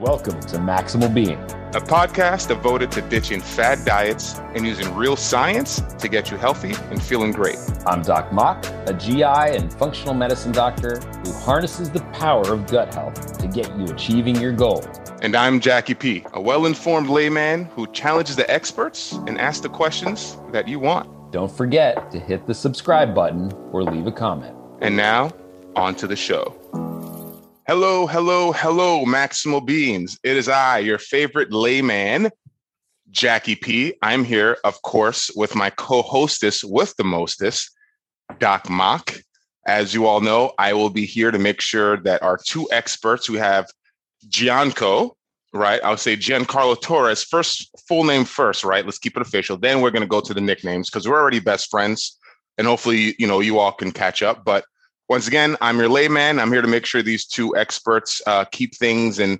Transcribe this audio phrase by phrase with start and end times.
[0.00, 1.40] Welcome to Maximal Being,
[1.74, 6.72] a podcast devoted to ditching fad diets and using real science to get you healthy
[6.92, 7.58] and feeling great.
[7.84, 12.94] I'm Doc Mok, a GI and functional medicine doctor who harnesses the power of gut
[12.94, 14.86] health to get you achieving your goals.
[15.20, 19.68] And I'm Jacky P, a well informed layman who challenges the experts and asks the
[19.68, 21.32] questions that you want.
[21.32, 24.56] Don't forget to hit the subscribe button or leave a comment.
[24.80, 25.32] And now,
[25.74, 26.57] on to the show.
[27.68, 30.18] Hello, hello, hello, Maximal Beings.
[30.22, 32.30] It is I, your favorite layman,
[33.10, 33.92] Jacky P.
[34.00, 37.70] I'm here, of course, with my co hostess with the mostest,
[38.38, 39.20] Doc Mok.
[39.66, 43.28] As you all know, I will be here to make sure that our two experts,
[43.28, 43.66] we have
[44.30, 45.10] Gianco,
[45.52, 45.82] right?
[45.84, 48.86] I'll say Giancarlo Torres, first full name first, right?
[48.86, 49.58] Let's keep it official.
[49.58, 52.18] Then we're going to go to the nicknames because we're already best friends.
[52.56, 54.42] And hopefully, you know, you all can catch up.
[54.42, 54.64] But
[55.08, 56.38] once again, I'm your layman.
[56.38, 59.38] I'm here to make sure these two experts uh, keep things in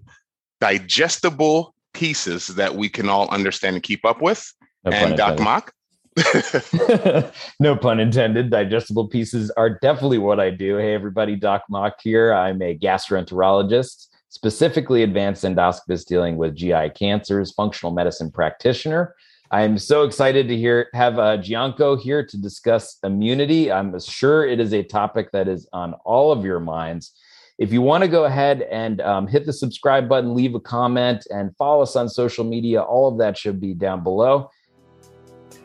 [0.61, 4.53] digestible pieces that we can all understand and keep up with.
[4.84, 5.73] No and Doc Mok.
[7.61, 8.51] no pun intended.
[8.51, 10.77] Digestible pieces are definitely what I do.
[10.77, 12.33] Hey, everybody, Doc Mok here.
[12.33, 19.14] I'm a gastroenterologist, specifically advanced endoscopist dealing with GI cancers, functional medicine practitioner.
[19.51, 23.73] I'm so excited to hear have uh, Gianco here to discuss immunity.
[23.73, 27.13] I'm sure it is a topic that is on all of your minds.
[27.57, 31.27] If you want to go ahead and um, hit the subscribe button, leave a comment,
[31.31, 34.51] and follow us on social media, all of that should be down below.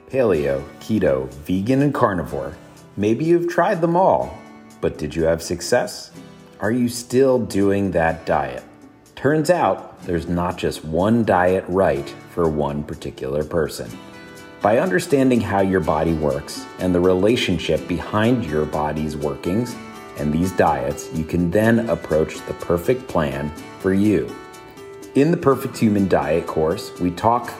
[0.09, 2.55] Paleo, keto, vegan, and carnivore.
[2.95, 4.37] Maybe you've tried them all,
[4.79, 6.11] but did you have success?
[6.61, 8.63] Are you still doing that diet?
[9.23, 13.89] Turns out there's not just one diet right for one particular person.
[14.61, 19.77] By understanding how your body works and the relationship behind your body's workings
[20.17, 23.49] and these diets, you can then approach the perfect plan
[23.79, 24.29] for you.
[25.15, 27.53] In the Perfect Human Diet course, we talk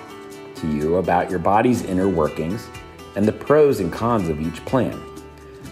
[0.56, 2.68] to you about your body's inner workings
[3.16, 5.02] and the pros and cons of each plan.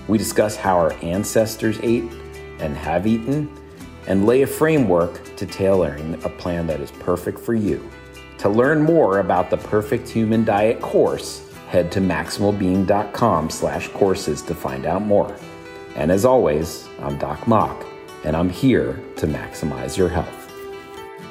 [0.07, 2.09] We discuss how our ancestors ate
[2.59, 3.53] and have eaten
[4.07, 7.89] and lay a framework to tailoring a plan that is perfect for you.
[8.39, 14.55] To learn more about the Perfect Human Diet course, head to maximalbeing.com slash courses to
[14.55, 15.35] find out more.
[15.95, 17.85] And as always, I'm Doc Mok,
[18.23, 20.51] and I'm here to maximize your health.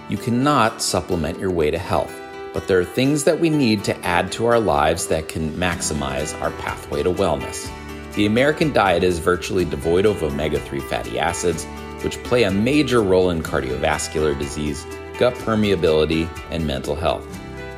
[0.08, 2.14] You cannot supplement your way to health,
[2.52, 6.40] but there are things that we need to add to our lives that can maximize
[6.40, 7.70] our pathway to wellness.
[8.14, 11.66] The American diet is virtually devoid of omega 3 fatty acids,
[12.04, 14.86] which play a major role in cardiovascular disease
[15.20, 17.24] gut permeability, and mental health.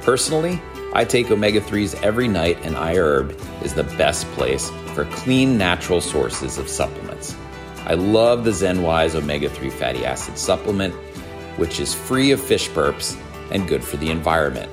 [0.02, 0.62] Personally,
[0.94, 6.00] I take omega 3s every night, and iHerb is the best place for clean, natural
[6.00, 7.34] sources of supplements.
[7.84, 10.94] I love the ZenWise omega 3 fatty acid supplement,
[11.56, 14.70] which is free of fish burps and good for the environment.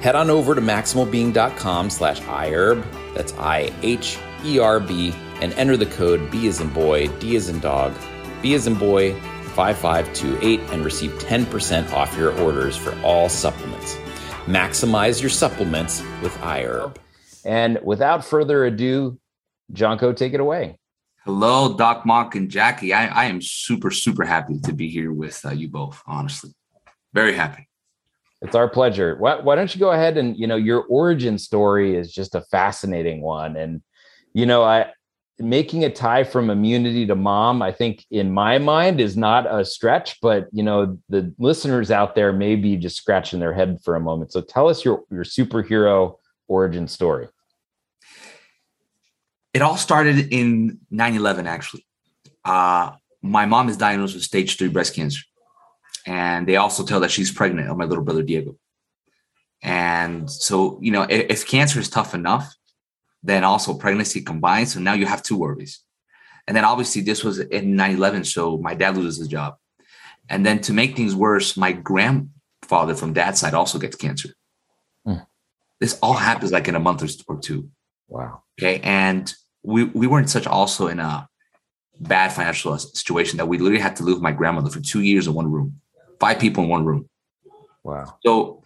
[0.00, 2.84] Head on over to maximalbeing.com slash iHerb,
[3.14, 7.36] that's I H E R B, and enter the code B as in boy, D
[7.36, 7.94] as in dog,
[8.42, 9.14] B as in boy,
[9.54, 13.96] 5528 and receive 10% off your orders for all supplements.
[14.46, 16.96] Maximize your supplements with iHerb.
[17.44, 19.18] And without further ado,
[19.72, 20.78] Gianco, take it away.
[21.24, 22.94] Hello, Doc Mok and Jacky.
[22.94, 26.54] I, I am super, super happy to be here with uh, you both, honestly.
[27.12, 27.68] Very happy.
[28.40, 29.16] It's our pleasure.
[29.16, 32.42] Why, why don't you go ahead and, you know, your origin story is just a
[32.42, 33.56] fascinating one.
[33.56, 33.82] And,
[34.32, 34.92] you know, I,
[35.38, 39.64] making a tie from immunity to mom i think in my mind is not a
[39.64, 43.96] stretch but you know the listeners out there may be just scratching their head for
[43.96, 44.32] a moment.
[44.32, 46.16] So tell us your your superhero
[46.46, 47.28] origin story.
[49.54, 51.86] It all started in 9-11 actually.
[52.44, 55.22] Uh, my mom is diagnosed with stage 3 breast cancer
[56.06, 58.56] and they also tell that she's pregnant of my little brother diego.
[59.62, 62.54] And so you know if, if cancer is tough enough
[63.22, 64.68] then also pregnancy combined.
[64.68, 65.80] So now you have two worries.
[66.46, 69.56] And then obviously this was in 9-11, so my dad loses his job.
[70.30, 74.30] And then to make things worse, my grandfather from dad's side also gets cancer.
[75.06, 75.26] Mm.
[75.80, 77.70] This all happens like in a month or two.
[78.08, 78.42] Wow.
[78.58, 78.80] Okay.
[78.82, 79.32] And
[79.62, 81.28] we, we weren't such also in a
[82.00, 85.26] bad financial situation that we literally had to live with my grandmother for two years
[85.26, 85.80] in one room,
[86.20, 87.08] five people in one room.
[87.84, 88.18] Wow.
[88.24, 88.62] So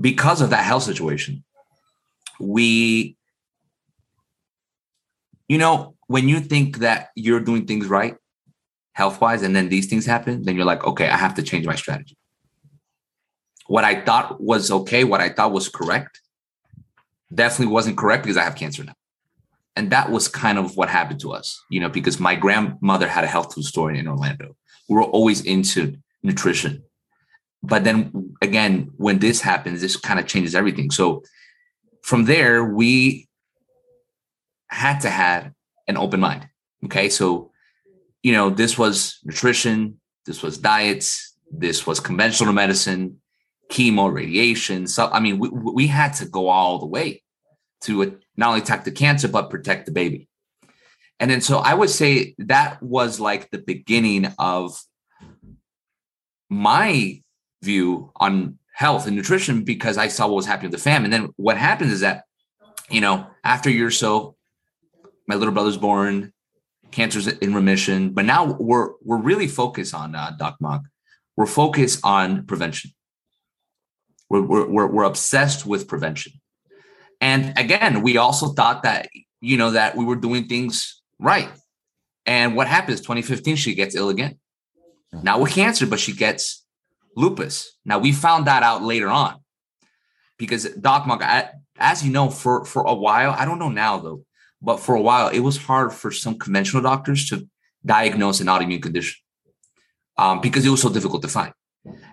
[0.00, 1.44] because of that health situation,
[2.38, 3.16] we
[5.50, 8.14] you know, when you think that you're doing things right,
[8.92, 11.66] health wise, and then these things happen, then you're like, okay, I have to change
[11.66, 12.16] my strategy.
[13.66, 16.20] What I thought was okay, what I thought was correct,
[17.34, 18.94] definitely wasn't correct because I have cancer now.
[19.74, 23.24] And that was kind of what happened to us, you know, because my grandmother had
[23.24, 24.54] a health food store in Orlando.
[24.88, 26.84] We were always into nutrition.
[27.62, 30.92] but then again, when this happens, this kind of changes everything.
[30.92, 31.24] So
[32.02, 33.26] from there, we
[34.70, 35.52] had to have
[35.88, 36.48] an open mind.
[36.84, 37.08] Okay.
[37.08, 37.50] So,
[38.22, 43.20] you know, this was nutrition, this was diets, this was conventional medicine,
[43.70, 44.86] chemo, radiation.
[44.86, 47.22] So, I mean, we, we had to go all the way
[47.82, 50.28] to uh, not only attack the cancer, but protect the baby.
[51.18, 54.80] And then, so I would say that was like the beginning of
[56.48, 57.20] my
[57.62, 61.04] view on health and nutrition because I saw what was happening with the fam.
[61.04, 62.24] And then what happens is that,
[62.88, 64.36] you know, after a year or so,
[65.30, 66.32] my little brother's born,
[66.90, 70.82] cancer's in remission, but now we're we're really focused on uh, Doc Mok.
[71.36, 72.90] We're focused on prevention.
[74.28, 76.32] We're, we're, we're, we're obsessed with prevention.
[77.20, 79.08] And again, we also thought that,
[79.40, 81.48] you know, that we were doing things right.
[82.26, 83.00] And what happens?
[83.00, 84.38] 2015, she gets ill again.
[85.12, 86.64] Not with cancer, but she gets
[87.16, 87.76] lupus.
[87.84, 89.36] Now we found that out later on
[90.38, 91.22] because Doc Mok,
[91.78, 94.24] as you know, for for a while, I don't know now though,
[94.62, 97.48] but for a while it was hard for some conventional doctors to
[97.84, 99.18] diagnose an autoimmune condition
[100.16, 101.52] um, because it was so difficult to find.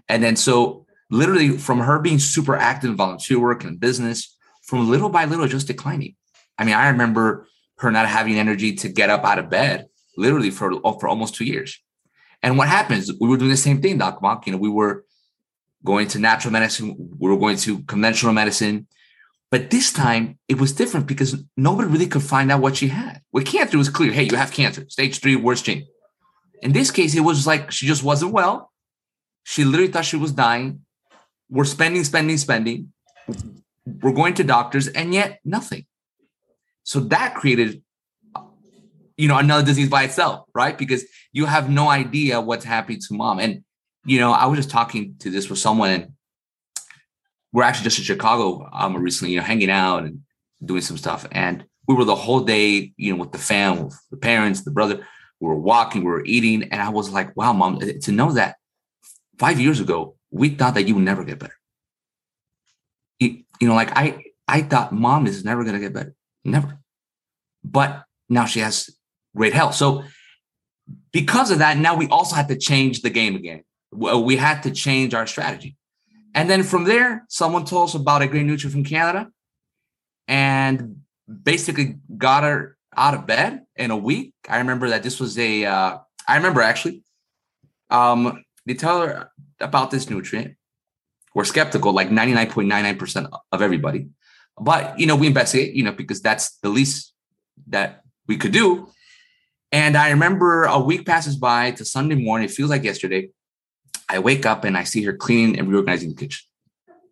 [0.07, 4.89] And then so literally from her being super active in volunteer work and business, from
[4.89, 6.15] little by little just declining.
[6.57, 7.47] I mean, I remember
[7.77, 11.45] her not having energy to get up out of bed literally for, for almost two
[11.45, 11.79] years.
[12.43, 13.11] And what happens?
[13.19, 14.45] We were doing the same thing, Doc Mok.
[14.45, 15.05] You know, we were
[15.85, 18.87] going to natural medicine, we were going to conventional medicine.
[19.49, 23.21] But this time it was different because nobody really could find out what she had.
[23.31, 25.85] With cancer, it was clear, hey, you have cancer, stage three, worst gene.
[26.61, 28.71] In this case, it was like she just wasn't well.
[29.43, 30.81] She literally thought she was dying.
[31.49, 32.91] We're spending, spending, spending.
[33.85, 35.85] We're going to doctors, and yet nothing.
[36.83, 37.81] So that created
[39.17, 41.03] you know another disease by itself right because
[41.33, 43.63] you have no idea what's happening to mom and
[44.05, 46.11] you know i was just talking to this with someone and
[47.53, 50.21] we're actually just in chicago um recently you know hanging out and
[50.63, 53.99] doing some stuff and we were the whole day you know with the fam with
[54.11, 55.05] the parents the brother
[55.39, 58.55] we were walking we were eating and i was like wow mom to know that
[59.37, 61.55] five years ago we thought that you would never get better
[63.19, 66.79] you, you know like i i thought mom is never going to get better never
[67.63, 68.89] but now she has
[69.35, 69.75] great health.
[69.75, 70.03] So
[71.11, 73.63] because of that, now we also had to change the game again.
[73.91, 75.77] We had to change our strategy.
[76.33, 79.29] And then from there, someone told us about a great nutrient from Canada
[80.27, 81.01] and
[81.43, 84.33] basically got her out of bed in a week.
[84.49, 85.65] I remember that this was a.
[85.65, 85.97] Uh,
[86.27, 87.03] I remember actually,
[87.89, 90.55] um, they tell her about this nutrient.
[91.33, 94.07] We're skeptical, like 99.99% of everybody.
[94.59, 97.13] But, you know, we investigate, you know, because that's the least
[97.67, 98.89] that we could do.
[99.71, 102.49] And I remember a week passes by to Sunday morning.
[102.49, 103.29] It feels like yesterday.
[104.09, 106.45] I wake up and I see her cleaning and reorganizing the kitchen.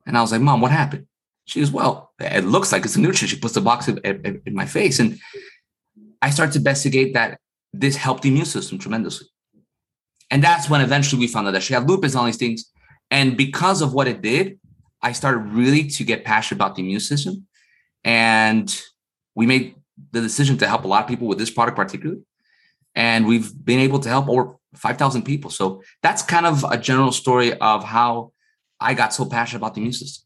[0.06, 1.08] And I was like, Mom, what happened?
[1.46, 3.30] She goes, Well, it looks like it's a nutrient.
[3.30, 5.00] She puts the box in, in, in my face.
[5.00, 5.20] And
[6.22, 7.40] I start to investigate that
[7.74, 9.28] this helped the immune system tremendously.
[10.32, 12.72] And that's when eventually we found out that she had lupus and all these things.
[13.12, 14.60] And because of what it did,
[15.02, 17.46] I started really to get passionate about the immune system.
[18.04, 18.76] And
[19.36, 19.76] we made
[20.12, 22.22] the decision to help a lot of people with this product particularly
[22.96, 25.50] and we've been able to help over 5,000 people.
[25.50, 28.32] So that's kind of a general story of how
[28.80, 30.26] I got so passionate about the immune system.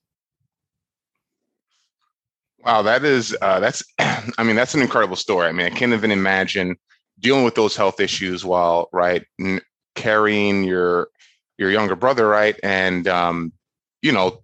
[2.64, 5.48] Wow, that is uh, that's I mean that's an incredible story.
[5.48, 6.76] I mean I can't even imagine
[7.20, 9.62] dealing with those health issues while right n-
[9.96, 11.10] carrying your
[11.58, 13.54] your younger brother right and um,
[14.02, 14.42] you know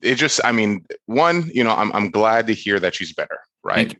[0.00, 3.38] it just I mean one you know I'm I'm glad to hear that she's better
[3.62, 3.96] right.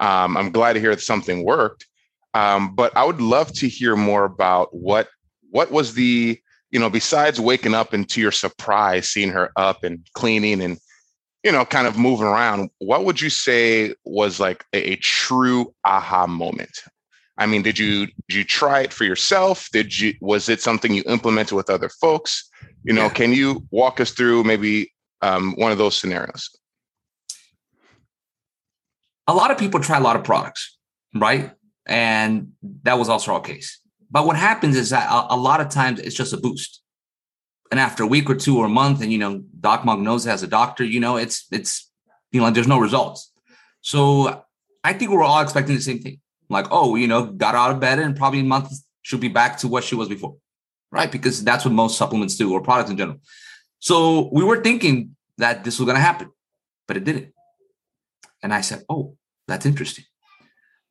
[0.00, 1.86] Um, I'm glad to hear that something worked
[2.38, 5.08] um, but I would love to hear more about what
[5.50, 6.38] what was the
[6.70, 10.78] you know besides waking up and to your surprise seeing her up and cleaning and
[11.42, 12.70] you know kind of moving around.
[12.78, 16.70] What would you say was like a, a true aha moment?
[17.38, 19.68] I mean, did you did you try it for yourself?
[19.72, 22.48] Did you was it something you implemented with other folks?
[22.84, 23.14] You know, yeah.
[23.14, 24.92] can you walk us through maybe
[25.22, 26.50] um, one of those scenarios?
[29.26, 30.78] A lot of people try a lot of products,
[31.16, 31.50] right?
[31.88, 32.52] And
[32.82, 33.80] that was also our case.
[34.10, 36.82] But what happens is that a, a lot of times it's just a boost.
[37.70, 40.26] And after a week or two or a month, and you know, Doc Mok knows
[40.26, 41.90] as a doctor, you know, it's it's
[42.30, 43.32] you know, there's no results.
[43.80, 44.44] So
[44.84, 46.20] I think we're all expecting the same thing.
[46.48, 48.70] Like, oh, you know, got out of bed and probably a month
[49.02, 50.36] should be back to what she was before.
[50.90, 51.12] Right.
[51.12, 53.20] Because that's what most supplements do or products in general.
[53.80, 56.30] So we were thinking that this was going to happen,
[56.86, 57.34] but it didn't.
[58.42, 59.16] And I said, oh,
[59.46, 60.04] that's interesting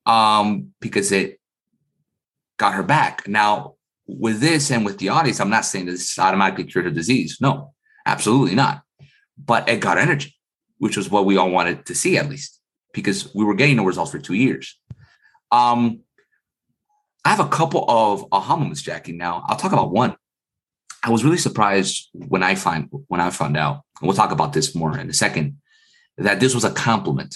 [0.08, 1.40] um, because it
[2.58, 3.28] got her back.
[3.28, 3.76] Now,
[4.08, 7.38] with this and with the audience, I'm not saying this automatically cured her disease.
[7.42, 7.74] No,
[8.06, 8.82] absolutely not.
[9.38, 10.36] But it got energy,
[10.80, 12.60] which was what we all wanted to see at least,
[12.94, 14.80] because we were getting no results for two years.
[15.52, 16.00] Um,
[17.26, 19.12] I have a couple of aha moments, Jacky.
[19.12, 20.16] Now I'll talk about one.
[21.04, 24.54] I was really surprised when I find when I found out, and we'll talk about
[24.54, 25.58] this more in a second,
[26.18, 27.36] that this was a compliment.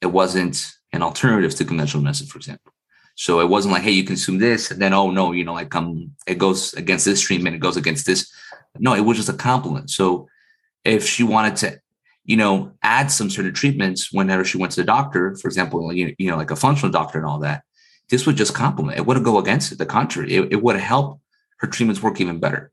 [0.00, 2.72] It wasn't an alternative to conventional medicine, for example.
[3.14, 5.74] So it wasn't like, hey, you consume this, and then oh no, you know, like
[5.74, 8.32] um, it goes against this treatment, it goes against this.
[8.78, 9.90] No, it was just a complement.
[9.90, 10.28] So
[10.84, 11.80] if she wanted to,
[12.24, 15.92] you know, add some sort of treatments whenever she went to the doctor, for example,
[15.92, 17.64] you, you know, like a functional doctor and all that,
[18.08, 18.98] this would just complement.
[18.98, 19.78] It wouldn't go against it.
[19.78, 21.20] The contrary, it, it would help
[21.58, 22.70] her treatments work even better.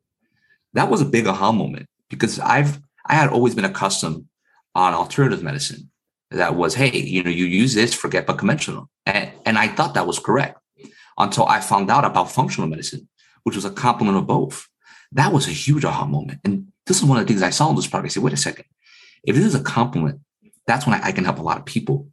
[0.74, 4.26] That was a big aha moment because I've I had always been accustomed
[4.74, 5.90] on alternative medicine
[6.36, 8.90] that was, hey, you know, you use this, forget but conventional.
[9.06, 10.60] And, and I thought that was correct
[11.18, 13.08] until I found out about functional medicine,
[13.44, 14.68] which was a complement of both.
[15.12, 16.42] That was a huge aha moment.
[16.44, 18.12] And this is one of the things I saw in this product.
[18.12, 18.66] I said, wait a second.
[19.24, 20.20] If this is a complement,
[20.68, 22.08] that's when I, I can help a lot of people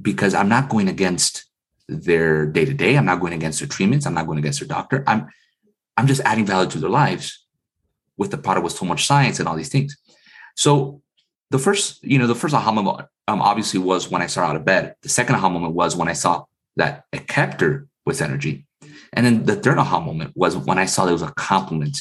[0.00, 1.44] because I'm not going against
[1.88, 2.96] their day to day.
[2.96, 4.06] I'm not going against their treatments.
[4.06, 5.04] I'm not going against their doctor.
[5.06, 5.28] I'm
[5.96, 7.44] I'm just adding value to their lives
[8.16, 9.96] with the product with so much science and all these things.
[10.56, 11.02] So
[11.50, 14.56] the first, you know, the first aha moment um, obviously was when I started out
[14.56, 14.94] of bed.
[15.02, 18.66] The second aha moment was when I saw that it kept her with energy.
[19.12, 21.98] And then the third aha moment was when I saw there was a complement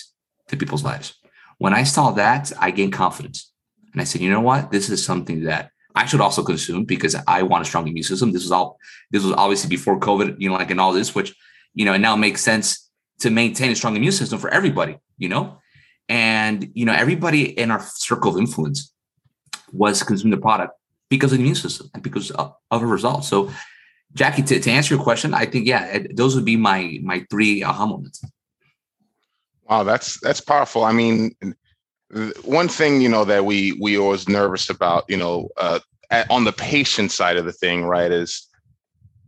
[0.47, 1.15] to people's lives.
[1.57, 3.51] When I saw that, I gained confidence.
[3.91, 4.71] And I said, you know what?
[4.71, 8.31] This is something that I should also consume because I want a strong immune system.
[8.31, 8.77] This was all
[9.11, 11.35] this was obviously before COVID, you know, like in all this, which,
[11.73, 15.27] you know, it now makes sense to maintain a strong immune system for everybody, you
[15.27, 15.57] know?
[16.07, 18.93] And, you know, everybody in our circle of influence
[19.73, 20.71] was consuming the product
[21.09, 23.25] because of the immune system and because of, of a result.
[23.25, 23.51] So,
[24.13, 27.63] Jacky, to, to answer your question, I think, yeah, those would be my my three
[27.63, 28.23] aha moments.
[29.69, 30.83] Wow, that's that's powerful.
[30.83, 31.35] I mean,
[32.43, 35.79] one thing you know that we we always nervous about, you know, uh,
[36.29, 38.47] on the patient side of the thing, right, is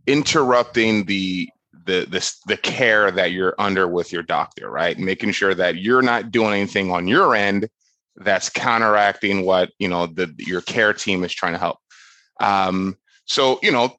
[0.06, 1.48] interrupting the
[1.84, 4.98] the the the care that you're under with your doctor, right?
[4.98, 7.68] Making sure that you're not doing anything on your end
[8.20, 11.78] that's counteracting what you know the your care team is trying to help.
[12.40, 13.96] Um, so you know,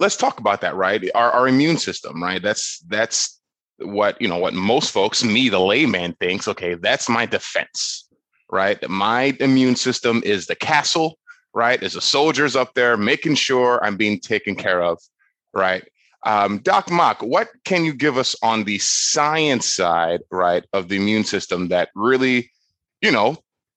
[0.00, 1.02] let's talk about that, right?
[1.14, 2.42] Our our immune system, right?
[2.42, 3.40] That's that's
[3.78, 6.46] what you know what most folks, me the layman, thinks.
[6.48, 8.08] Okay, that's my defense,
[8.50, 8.78] right?
[8.88, 11.18] My immune system is the castle,
[11.54, 11.80] right?
[11.80, 14.98] There's the soldiers up there making sure I'm being taken care of,
[15.52, 15.84] right?
[16.24, 20.96] Um, Doc Mok, what can you give us on the science side, right, of the
[20.96, 22.50] immune system that really,
[23.02, 23.36] you know,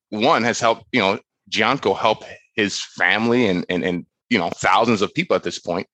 [0.09, 2.23] one has helped, you know, Gianco help
[2.55, 5.87] his family and and and you know thousands of people at this point.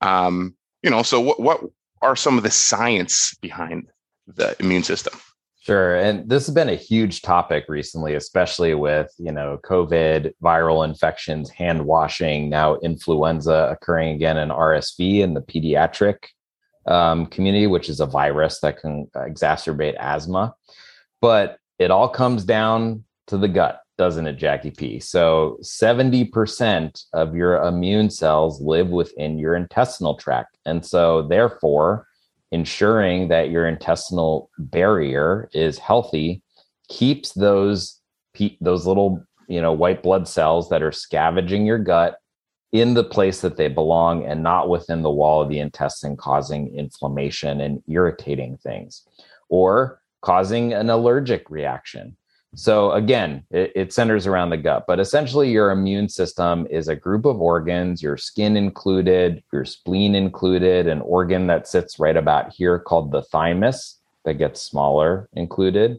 [0.00, 1.60] Um, you know, so what what
[2.02, 3.88] are some of the science behind
[4.26, 5.18] the immune system?
[5.60, 5.96] Sure.
[5.96, 11.50] And this has been a huge topic recently, especially with, you know, COVID, viral infections,
[11.50, 16.16] hand washing, now influenza occurring again in RSV in the pediatric
[16.86, 20.54] um, community, which is a virus that can exacerbate asthma.
[21.20, 25.00] But it all comes down to the gut, doesn't it, Jacky P?
[25.00, 30.56] So 70% of your immune cells live within your intestinal tract.
[30.64, 32.06] And so, therefore,
[32.50, 36.42] ensuring that your intestinal barrier is healthy
[36.88, 38.00] keeps those
[38.60, 42.16] those little you know white blood cells that are scavenging your gut
[42.72, 46.74] in the place that they belong and not within the wall of the intestine causing
[46.74, 49.06] inflammation and irritating things
[49.48, 52.16] or causing an allergic reaction
[52.54, 56.96] so again, it, it, centers around the gut, but essentially your immune system is a
[56.96, 62.52] group of organs, your skin included, your spleen included, an organ that sits right about
[62.54, 65.98] here called the thymus that gets smaller included.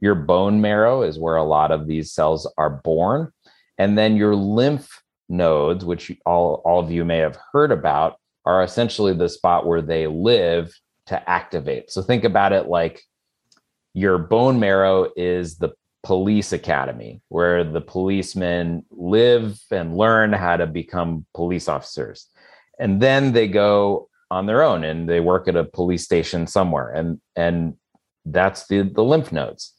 [0.00, 3.30] Your bone marrow is where a lot of these cells are born.
[3.76, 8.62] And then your lymph nodes, which all, all of you may have heard about, are
[8.62, 10.74] essentially the spot where they live
[11.06, 11.90] to activate.
[11.90, 13.02] So think about it like
[13.94, 15.70] your bone marrow is the
[16.02, 22.26] police academy where the policemen live and learn how to become police officers.
[22.78, 26.90] And then they go on their own and they work at a police station somewhere.
[26.90, 27.74] And and
[28.24, 29.74] that's the the lymph nodes.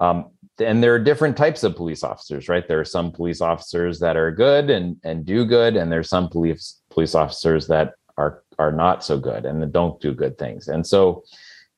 [0.00, 2.66] Um, and there are different types of police officers right?
[2.68, 6.28] There are some police officers that are good and and do good and there's some
[6.28, 10.68] police police officers that are are not so good and don't do good things.
[10.68, 11.24] And so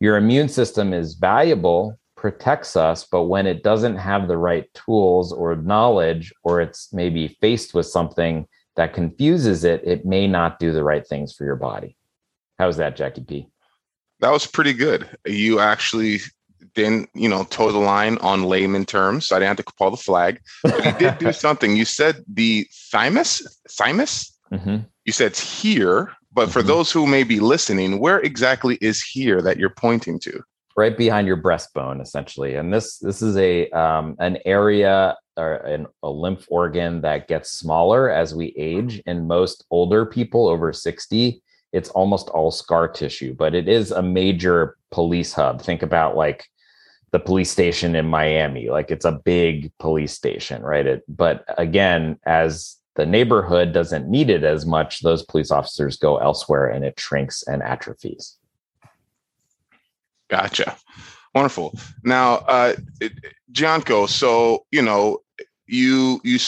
[0.01, 5.33] your immune system is valuable protects us, but when it doesn't have the right tools
[5.33, 10.73] or knowledge, or it's maybe faced with something that confuses it, it may not do
[10.73, 11.97] the right things for your body.
[12.59, 13.47] How's that, Jacky P?
[14.21, 15.09] That was pretty good.
[15.27, 16.21] You actually
[16.75, 19.29] didn't, you know, toe the line on layman terms.
[19.29, 20.41] So I didn't have to call the flag.
[20.63, 21.77] But you did do something.
[21.77, 24.37] You said the thymus, thymus.
[24.53, 24.79] Mm-hmm.
[25.05, 26.67] You said it's here, but for Mhm.
[26.69, 30.35] those who may be listening, where exactly is here that you're pointing to?
[30.79, 32.55] right behind your breastbone essentially.
[32.57, 37.51] And this this is a um, an area or an, a lymph organ that gets
[37.53, 39.01] smaller as we age.
[39.07, 44.03] In most older people over 60 it's almost all scar tissue but it is a
[44.03, 45.63] major police hub.
[45.63, 46.45] Think about like
[47.11, 48.69] the police station in miami.
[48.69, 50.87] Like it's a big police station right?
[50.87, 56.17] It, but again as the neighborhood doesn't need it as much those police officers go
[56.19, 58.37] elsewhere and it shrinks and atrophies
[60.29, 60.77] Gotcha.
[61.35, 61.79] Wonderful.
[62.03, 62.75] Now, uh,
[63.53, 65.19] Gianco, so you know,
[65.67, 66.39] you you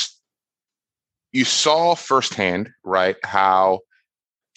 [1.32, 3.80] you saw firsthand, right, how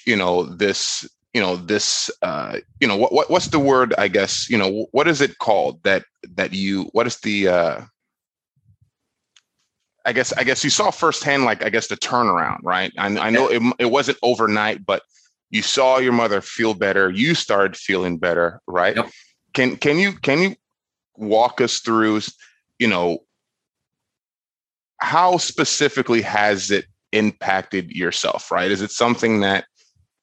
[0.05, 3.93] you know this, you know this, uh, you know what, what what's the word?
[3.97, 6.05] I guess you know what is it called that
[6.35, 7.81] that you what is the uh,
[10.05, 12.91] I guess I guess you saw firsthand, like I guess the turnaround, right?
[12.97, 15.03] I, I know it it wasn't overnight, but
[15.49, 17.09] you saw your mother feel better.
[17.09, 18.95] You started feeling better, right?
[18.95, 19.11] Yep.
[19.53, 20.55] Can can you can you
[21.15, 22.21] walk us through,
[22.79, 23.19] you know,
[24.97, 28.71] how specifically has it impacted yourself, right?
[28.71, 29.65] Is it something that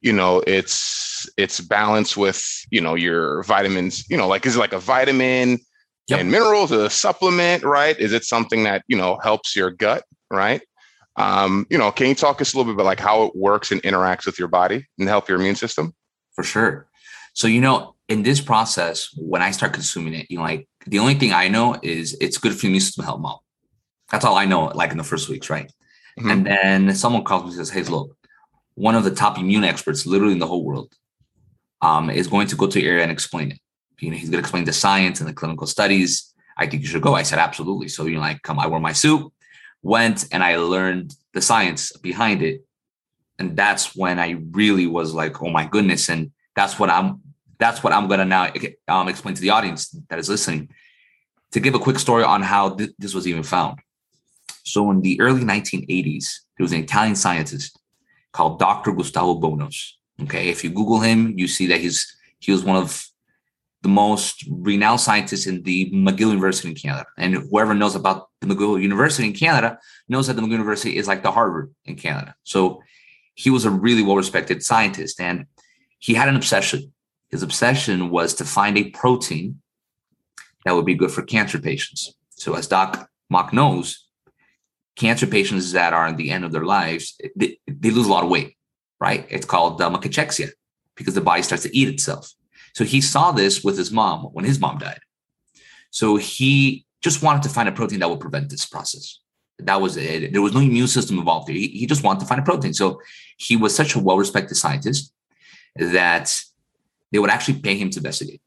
[0.01, 4.59] you know it's it's balanced with you know your vitamins you know like is it
[4.61, 5.59] like a vitamin
[6.09, 6.21] Yep.
[6.21, 10.63] and minerals a supplement right is it something that you know helps your gut right
[11.17, 13.73] um you know can you talk us a little bit about like how it works
[13.73, 15.93] and interacts with your body and help your immune system
[16.39, 16.87] for sure.
[17.35, 21.01] So you know, in this process, when I start consuming it, you know, like the
[21.01, 23.39] only thing I know is it's good for your immune system to help mom.
[24.13, 25.69] That's all I know, like in the first weeks, right?
[26.17, 26.31] Mhm.
[26.31, 28.17] And then someone calls me and says, Hey, look,
[28.77, 30.95] one of the top immune experts literally in the whole world
[31.83, 33.59] um, is going to go to your area and explain it.
[34.01, 36.33] You know, he's going to explain the science and the clinical studies.
[36.57, 37.15] I think you should go.
[37.15, 37.89] I said, absolutely.
[37.89, 39.33] So, you know, like, come, I wore my suit,
[39.83, 42.65] went and I learned the science behind it.
[43.39, 46.09] And that's when I really was like, oh my goodness.
[46.09, 47.21] And that's what I'm,
[47.59, 48.53] that's what I'm going to now
[48.89, 50.69] um, explain to the audience that is listening.
[51.53, 53.79] To give a quick story on how th- this was even found.
[54.65, 57.79] So in the early 1980s, there was an Italian scientist
[58.33, 58.93] called Dr.
[58.93, 59.93] Gustavo Bounous.
[60.23, 63.08] Okay, if you Google him, you see that he's he was one of
[63.83, 67.07] the most renowned scientist in the McGill University in Canada.
[67.17, 71.07] And whoever knows about the McGill University in Canada knows that the McGill University is
[71.07, 72.35] like the Harvard in Canada.
[72.43, 72.83] So
[73.35, 75.47] he was a really well-respected scientist, and
[76.01, 76.93] he had an obsession.
[77.31, 79.61] His obsession was to find a protein
[80.65, 82.15] that would be good for cancer patients.
[82.31, 84.09] So as Doc Mok knows,
[84.97, 88.25] cancer patients that are at the end of their lives, they, they lose a lot
[88.25, 88.57] of weight,
[88.99, 89.25] right?
[89.31, 90.51] It's called uh, cachexia
[90.97, 92.33] because the body starts to eat itself.
[92.75, 95.01] So he saw this with his mom when his mom died.
[95.91, 99.21] So he just wanted to find a protein that would prevent this process.
[99.59, 100.33] That was it.
[100.33, 101.49] There was no immune system involved.
[101.49, 102.75] He, he just wanted to find a protein.
[102.75, 103.01] So
[103.37, 105.13] he was such a well-respected scientist
[105.77, 106.33] that
[107.11, 108.41] they would actually pay him to investigate.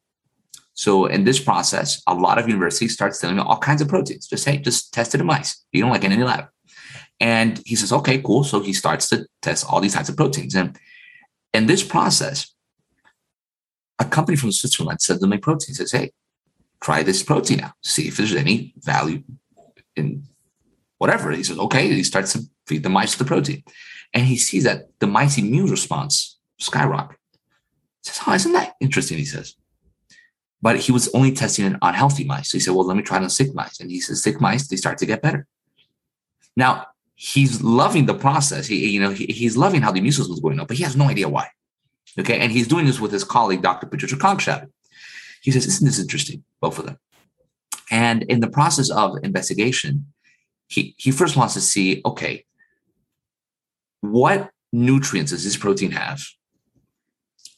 [0.73, 4.27] So in this process, a lot of universities start selling all kinds of proteins.
[4.27, 5.65] Just hey, just test it in mice.
[5.71, 6.45] You don't like in any lab.
[7.19, 8.43] And he says, okay, cool.
[8.43, 10.55] So he starts to test all these types of proteins.
[10.55, 10.77] And
[11.53, 12.53] in this process,
[14.01, 16.11] a company from Switzerland said to make protein says, hey,
[16.81, 19.23] try this protein out, see if there's any value
[19.95, 20.23] in
[20.97, 21.31] whatever.
[21.31, 21.87] He says, okay.
[21.87, 23.63] He starts to feed the mice the protein.
[24.13, 27.17] And he sees that the mice immune response skyrocket.
[28.03, 29.19] He says, oh, isn't that interesting?
[29.19, 29.55] He says.
[30.63, 32.49] But he was only testing it on healthy mice.
[32.49, 33.79] So he said, well, let me try it on sick mice.
[33.79, 35.47] And he says, sick mice, they start to get better.
[36.55, 38.67] Now, he's loving the process.
[38.67, 40.83] He, you know, he, he's loving how the immune system is going up, but he
[40.83, 41.47] has no idea why.
[42.19, 42.39] Okay.
[42.39, 43.87] And he's doing this with his colleague, Dr.
[43.87, 44.69] Patricia Kongshavn.
[45.41, 46.43] He says, Isn't this interesting?
[46.59, 46.97] Both of them.
[47.89, 50.07] And in the process of investigation,
[50.67, 52.45] he, he first wants to see okay,
[54.01, 56.21] what nutrients does this protein have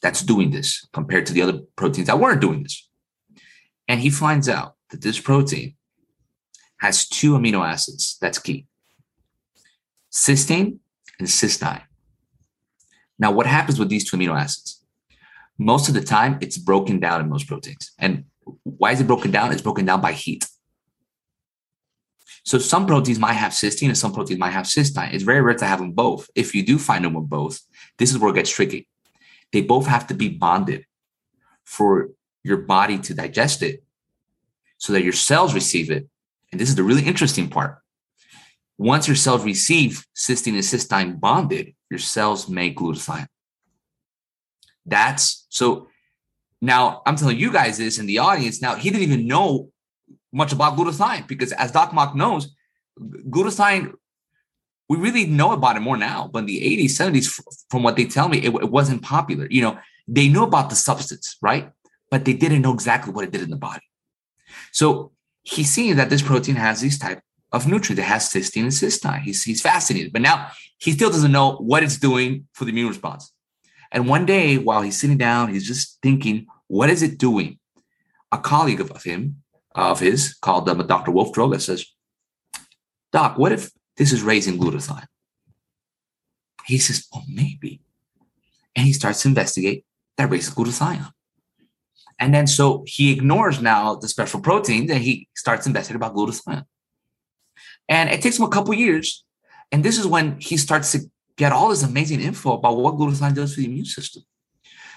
[0.02, 2.88] that's doing this compared to the other proteins that weren't doing this?
[3.86, 5.76] And he finds out that this protein
[6.78, 8.66] has two amino acids that's key
[10.14, 10.78] cysteine
[11.18, 11.82] and cystine.
[13.18, 14.82] Now, what happens with these two amino acids?
[15.58, 17.92] Most of the time, it's broken down in most proteins.
[17.98, 18.24] And
[18.64, 19.52] why is it broken down?
[19.52, 20.46] It's broken down by heat.
[22.44, 25.14] So some proteins might have cysteine and some proteins might have cystine.
[25.14, 26.28] It's very rare to have them both.
[26.34, 27.60] If you do find them with both,
[27.98, 28.86] this is where it gets tricky.
[29.52, 30.84] They both have to be bonded
[31.64, 32.10] for
[32.42, 33.82] your body to digest it
[34.76, 36.06] so that your cells receive it.
[36.52, 37.78] And this is the really interesting part.
[38.78, 43.26] Once your cells receive cysteine and cystine bonded, your cells make glutathione.
[44.84, 45.88] That's so
[46.60, 48.62] Now, I'm telling you guys this in the audience.
[48.62, 49.70] Now, he didn't even know
[50.32, 52.54] much about glutathione because, as Doc Mok knows,
[52.98, 53.92] glutathione,
[54.88, 56.28] we really know about it more now.
[56.32, 59.46] But in the 80s, 70s, from what they tell me, it, it wasn't popular.
[59.50, 61.70] You know, they knew about the substance, right?
[62.10, 63.86] But they didn't know exactly what it did in the body.
[64.72, 67.20] So he's seeing that this protein has these type
[67.54, 68.00] of nutrients.
[68.00, 69.22] It has cysteine and cystine.
[69.22, 70.12] He's, he's fascinated.
[70.12, 73.32] But now he still doesn't know what it's doing for the immune response.
[73.92, 77.60] And one day, while he's sitting down, he's just thinking, what is it doing?
[78.32, 81.12] A colleague of, him, of his, called um, Dr.
[81.12, 81.86] Wulf Dröge, says,
[83.12, 85.06] Doc, what if this is raising glutathione?
[86.66, 87.80] He says, oh, maybe.
[88.74, 89.84] And he starts to investigate
[90.16, 91.12] that raises glutathione.
[92.18, 96.64] And then so he ignores now the special proteins and he starts investigating about glutathione.
[97.88, 99.24] And it takes him a couple years.
[99.72, 101.00] And this is when he starts to
[101.36, 104.22] get all this amazing info about what glutathione does for the immune system.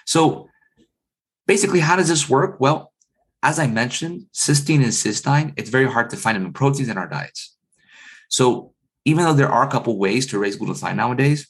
[0.06, 0.50] So
[1.45, 2.60] basically, how does this work?
[2.60, 2.93] Well,
[3.43, 6.97] as I mentioned, cysteine and cystine, it's very hard to find them in proteins in
[6.97, 7.56] our diets.
[8.30, 8.73] So
[9.06, 11.47] even though there are a couple ways to raise glutathione nowadays,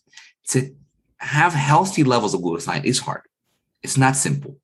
[0.49, 0.75] to
[1.17, 3.21] have healthy levels of glutathione is hard.
[3.83, 4.57] It's not simple.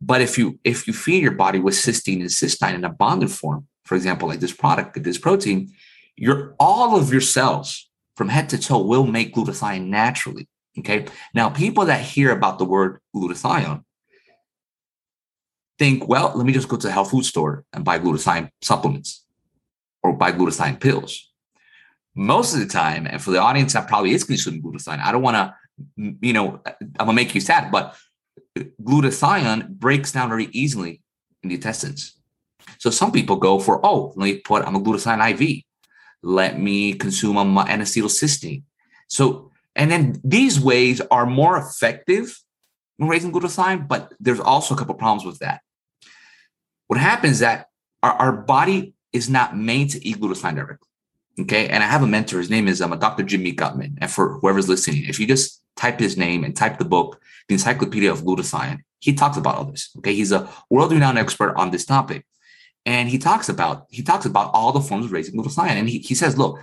[0.00, 3.30] But if you if you feed your body with cysteine and cystine in a bonded
[3.30, 5.72] form, for example, like this product, this protein,
[6.16, 10.48] your all of your cells from head to toe will make glutathione naturally.
[10.78, 11.06] Okay.
[11.34, 13.84] Now, people that hear about the word glutathione
[15.78, 19.24] think, well, let me just go to the health food store and buy glutathione supplements
[20.02, 21.30] or buy glutathione pills.
[22.14, 25.22] Most of the time, and for the audience that probably is consuming glutathione, I don't
[25.22, 25.54] want to,
[26.20, 27.96] you know, I'm gonna make you sad, but
[28.56, 31.00] glutathione breaks down very easily
[31.42, 32.18] in the intestines.
[32.78, 35.62] So some people go for, oh, let me put I'm a glutathione IV
[36.22, 38.62] let me consume a N-acetylcysteine.
[39.08, 42.40] So, and then these ways are more effective
[42.98, 45.60] in raising glutathione, but there's also a couple problems with that.
[46.86, 47.68] What happens is that
[48.02, 50.88] our, our body is not made to eat glutathione directly.
[51.40, 51.68] Okay.
[51.68, 52.38] And I have a mentor.
[52.38, 53.22] His name is um, Dr.
[53.22, 53.98] Jimmy Gutman.
[54.00, 57.54] And for whoever's listening, if you just type his name and type the book, The
[57.54, 59.90] Encyclopedia of Glutathione, he talks about all this.
[59.98, 60.14] Okay.
[60.14, 62.26] He's a world renowned expert on this topic
[62.84, 65.78] and he talks about he talks about all the forms of raising glutathione.
[65.78, 66.58] And he, he says look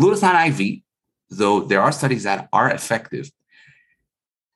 [0.00, 0.82] glutathione iv
[1.30, 3.30] though there are studies that are effective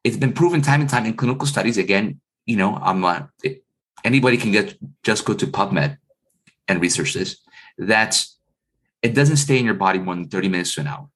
[0.05, 1.79] it's been proven time and time in clinical studies.
[1.79, 3.63] Again you know i'm not, it,
[4.05, 5.97] anybody can get just go to pubmed
[6.67, 7.39] and research this
[7.79, 8.25] that
[9.03, 11.09] it doesn't stay in your body more than 30 minutes to an hour.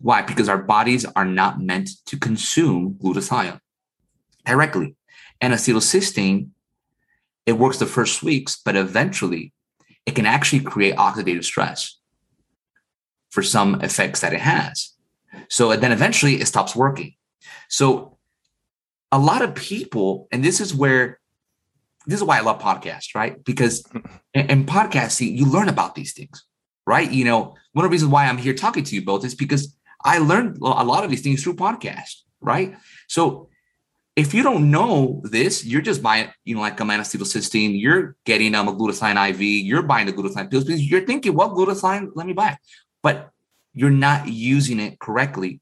[0.00, 0.22] Why?
[0.22, 3.60] Because our bodies are not meant to consume glutathione
[4.44, 4.96] directly.
[5.40, 6.48] N-acetylcysteine
[7.46, 9.52] it works the first weeks, but eventually
[10.06, 11.98] it can actually create oxidative stress
[13.30, 14.92] for some effects that it has.
[15.48, 17.14] So then eventually it stops working.
[17.68, 18.18] So
[19.12, 21.18] a lot of people, and this is where
[22.06, 23.42] this is why I love podcasts, right?
[23.44, 23.84] Because
[24.34, 26.44] in, in podcasting, you learn about these things,
[26.86, 27.10] right?
[27.10, 29.76] You know, one of the reasons why I'm here talking to you both is because
[30.04, 32.74] I learned a lot of these things through podcasts, right?
[33.06, 33.49] So
[34.20, 37.80] if you don't know this, you're just buying, you know, like a cysteine.
[37.80, 41.52] you're getting um, a glutathione IV, you're buying the glutathione pills because you're thinking, what
[41.52, 42.58] glutathione, let me buy it.
[43.02, 43.30] But
[43.72, 45.60] you're not using it correctly.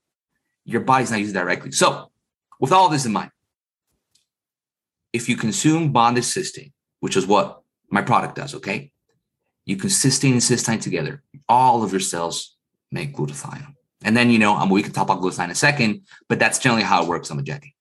[0.65, 1.71] Your body's not using it directly.
[1.71, 2.11] So,
[2.59, 3.31] with all this in mind,
[5.13, 8.91] if you consume bonded cysteine, which is what my product does, okay?
[9.67, 11.23] You can cysteine and cystine together.
[11.49, 12.57] All of your cells
[12.91, 13.75] make glutathione.
[14.03, 16.59] And then, you know, um, we can talk about glutathione in a second, but that's
[16.59, 17.77] generally how it works on the Jacky.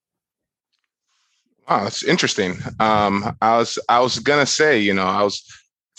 [1.68, 2.58] Oh, that's interesting.
[2.80, 5.44] Um, I was I was gonna say, you know, I was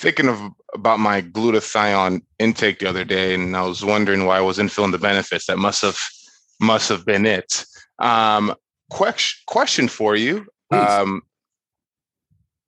[0.01, 0.41] thinking of
[0.75, 4.93] about my glutathione intake the other day, and I was wondering why I wasn't feeling
[4.93, 5.47] the benefits.
[5.47, 5.99] That must have
[6.61, 7.65] must have been it.
[7.99, 8.55] Um,
[8.91, 10.47] question question for you.
[10.71, 11.23] Um,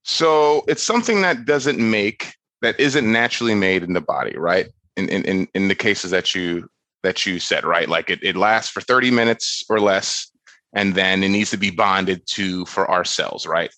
[0.02, 4.66] so it's something that doesn't make that isn't naturally made in the body, right?
[4.96, 6.68] In in in, in the cases that you
[7.02, 7.88] that you said, right?
[7.88, 10.29] Like it, it lasts for 30 minutes or less
[10.72, 13.70] and then it needs to be bonded to for our cells, right?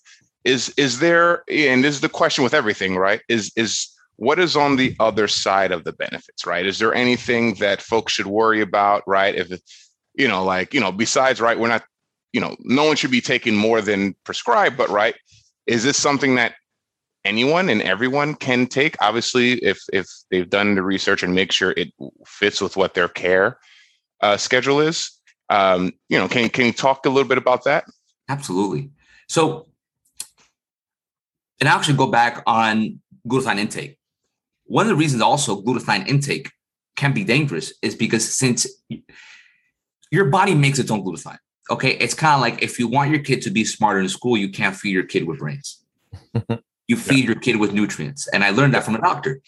[0.43, 3.21] Is is there and this is the question with everything, right?
[3.29, 6.65] Is is what is on the other side of the benefits, right?
[6.65, 9.35] Is there anything that folks should worry about, right?
[9.35, 9.59] If
[10.15, 11.83] you know, like, you know, besides, right, we're not,
[12.31, 15.15] you know, no one should be taking more than prescribed, but right,
[15.65, 16.53] is this something that
[17.25, 18.95] anyone and everyone can take?
[19.01, 21.89] Obviously, if if they've done the research and make sure it
[22.25, 23.57] fits with what their care
[24.21, 25.11] uh, schedule is.
[25.53, 27.85] Um, you know, can can you talk a little bit about that?
[28.29, 28.91] Absolutely.
[29.27, 29.67] So,
[31.59, 33.97] and I'll actually go back on glutathione intake.
[34.65, 36.51] One of the reasons also glutathione intake
[36.95, 38.67] can be dangerous is because since
[40.11, 41.37] your body makes its own glutathione,
[41.69, 44.35] Okay, it's kind of like if you want your kid to be smarter in school,
[44.35, 45.81] you can't feed your kid with brains.
[46.87, 47.31] you feed yeah.
[47.31, 49.41] your kid with nutrients, and I learned that from a doctor.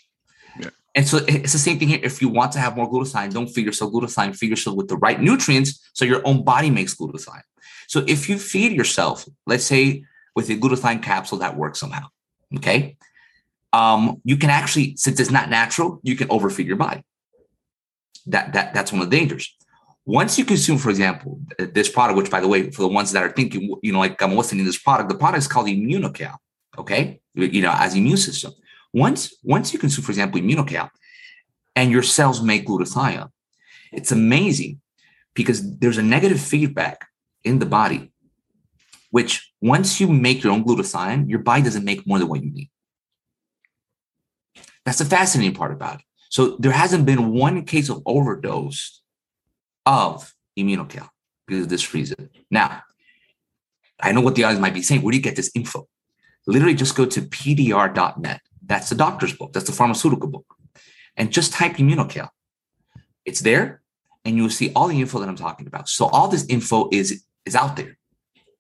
[0.59, 0.69] Yeah.
[0.95, 1.99] And so it's the same thing here.
[2.03, 4.35] If you want to have more glutathione, don't feed yourself glutathione.
[4.35, 7.41] Feed yourself with the right nutrients, so your own body makes glutathione.
[7.87, 12.07] So if you feed yourself, let's say with a glutathione capsule that works somehow,
[12.57, 12.97] okay,
[13.73, 17.03] um, you can actually, since it's not natural, you can overfeed your body.
[18.27, 19.53] That that that's one of the dangers.
[20.05, 23.23] Once you consume, for example, this product, which by the way, for the ones that
[23.23, 26.37] are thinking, you know, like I'm listening to this product, the product is called Immunocal.
[26.77, 28.53] Okay, you know, as immune system.
[28.95, 30.89] Once once you consume, for example, Immunocal,
[31.75, 33.29] and your cells make glutathione,
[33.91, 34.79] it's amazing
[35.33, 37.05] because there's a negative feedback
[37.43, 38.13] in the body,
[39.11, 42.51] which once you make your own glutathione, your body doesn't make more than what you
[42.51, 42.69] need.
[44.85, 46.05] That's the fascinating part about it.
[46.29, 49.01] So there hasn't been one case of overdose
[49.85, 51.09] of Immunocal
[51.45, 52.29] because of this reason.
[52.49, 52.81] Now,
[53.99, 55.01] I know what the audience might be saying.
[55.01, 55.89] Where do you get this info?
[56.47, 58.41] Literally just go to pdr.net.
[58.65, 59.53] That's the doctor's book.
[59.53, 60.45] That's the pharmaceutical book.
[61.15, 62.29] And just type Immunocal.
[63.23, 63.81] It's there
[64.25, 65.87] and you'll see all the info that I'm talking about.
[65.87, 67.97] So all this info is is out there.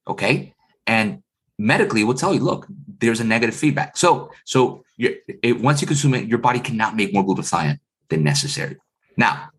[0.07, 0.53] Okay.
[0.85, 1.23] And
[1.57, 2.67] medically will tell you, look,
[2.99, 3.97] there's a negative feedback.
[3.97, 8.77] So, so it, once you consume it, your body cannot make more glutathione than necessary.
[9.17, 9.49] Now,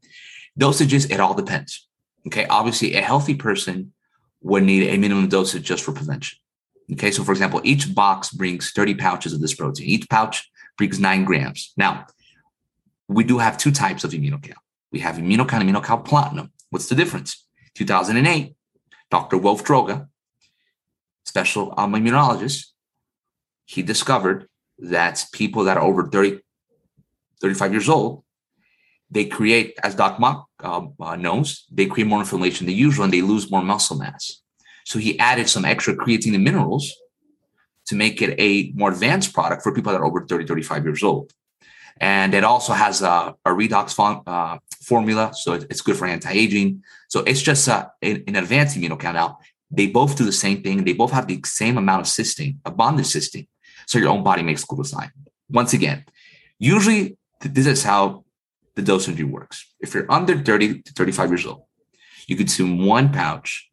[0.59, 1.89] dosages, it all depends.
[2.29, 2.47] Okay.
[2.47, 3.93] Obviously, a healthy person
[4.43, 6.39] would need a minimum dosage just for prevention.
[6.93, 7.11] Okay.
[7.11, 9.87] So, for example, each box brings 30 pouches of this protein.
[9.87, 11.73] Each pouch brings nine grams.
[11.77, 12.07] Now,
[13.09, 14.55] we do have two types of immunocal.
[14.93, 16.53] We have immunocal and immunocal platinum.
[16.71, 17.47] What's the difference?
[17.75, 18.55] 2008,
[19.11, 19.39] Dr.
[19.39, 20.09] Wulf Dröge,
[21.25, 22.67] special um, immunologist,
[23.65, 26.41] he discovered that people that are over 30,
[27.41, 28.23] 35 years old,
[29.11, 33.13] they create, as Doc Mok um, uh, knows, they create more inflammation than usual and
[33.13, 34.43] they lose more muscle mass.
[34.87, 36.95] So he added some extra creatine and minerals
[37.87, 41.03] to make it a more advanced product for people that are over 30, 35 years
[41.03, 41.33] old.
[41.99, 46.85] And it also has a, a redox uh, formula, so it's good for anti-aging.
[47.09, 49.13] So it's just uh, an, an advanced immunocal.
[49.13, 49.39] Now,
[49.73, 50.85] they both do the same thing.
[50.85, 53.49] They both have the same amount of cysteine, a bonded cysteine.
[53.89, 55.11] So your own body makes glutathione.
[55.51, 56.05] Once again,
[56.61, 58.25] usually this is how
[58.77, 59.67] the dosage works.
[59.81, 61.65] If you're under 30 to 35 years old,
[62.29, 63.69] you consume one pouch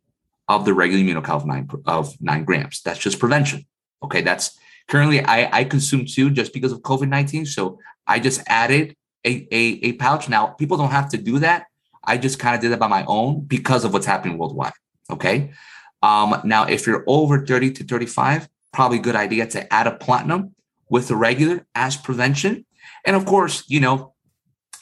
[0.48, 2.82] of the regular immunocal of nine, of nine grams.
[2.82, 3.66] That's just prevention.
[4.04, 7.46] Okay, that's currently I, I consume two just because of COVID 19.
[7.46, 10.28] So I just added a, a, a pouch.
[10.28, 11.66] Now, people don't have to do that.
[12.04, 14.74] I just kind of did it by my own because of what's happening worldwide.
[15.10, 15.54] Okay.
[16.02, 20.54] Um, now, if you're over 30 to 35, probably good idea to add a platinum
[20.90, 22.66] with the regular as prevention.
[23.06, 24.14] And of course, you know,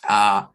[0.09, 0.45] uh,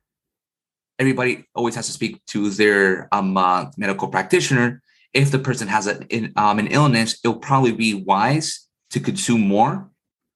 [0.99, 4.83] everybody always has to speak to their um, uh, medical practitioner.
[5.13, 6.01] If the person has a,
[6.37, 9.91] um, an illness, it'll probably be wise to consume more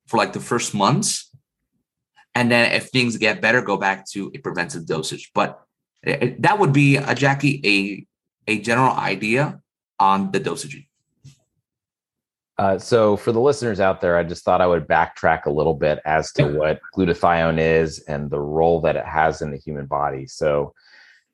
[0.06, 1.30] for like the first months.
[2.34, 5.30] And then if things get better, go back to a preventive dosage.
[5.34, 5.60] But
[6.02, 8.06] it, that would be, a, uh, Jacky,
[8.46, 9.60] a, a general idea
[9.98, 10.86] on the dosage.
[12.58, 15.72] Uh, so, for the listeners out there, I just thought I would backtrack a little
[15.72, 19.86] bit as to what glutathione is and the role that it has in the human
[19.86, 20.26] body.
[20.26, 20.74] So,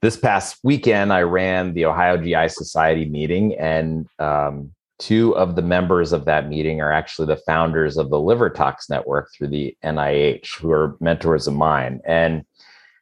[0.02, 5.62] this past weekend, I ran the Ohio GI Society meeting, and um, two of the
[5.62, 9.76] members of that meeting are actually the founders of the Liver Tox Network through the
[9.84, 12.00] NIH, who are mentors of mine.
[12.06, 12.44] And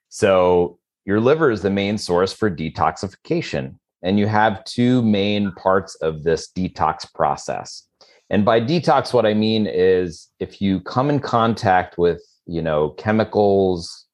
[0.08, 3.76] so, your liver is the main source for detoxification.
[4.02, 7.86] And you have two main parts of this detox process.
[8.30, 12.90] And by detox, what I mean is if you come in contact with, you know,
[12.90, 14.06] chemicals,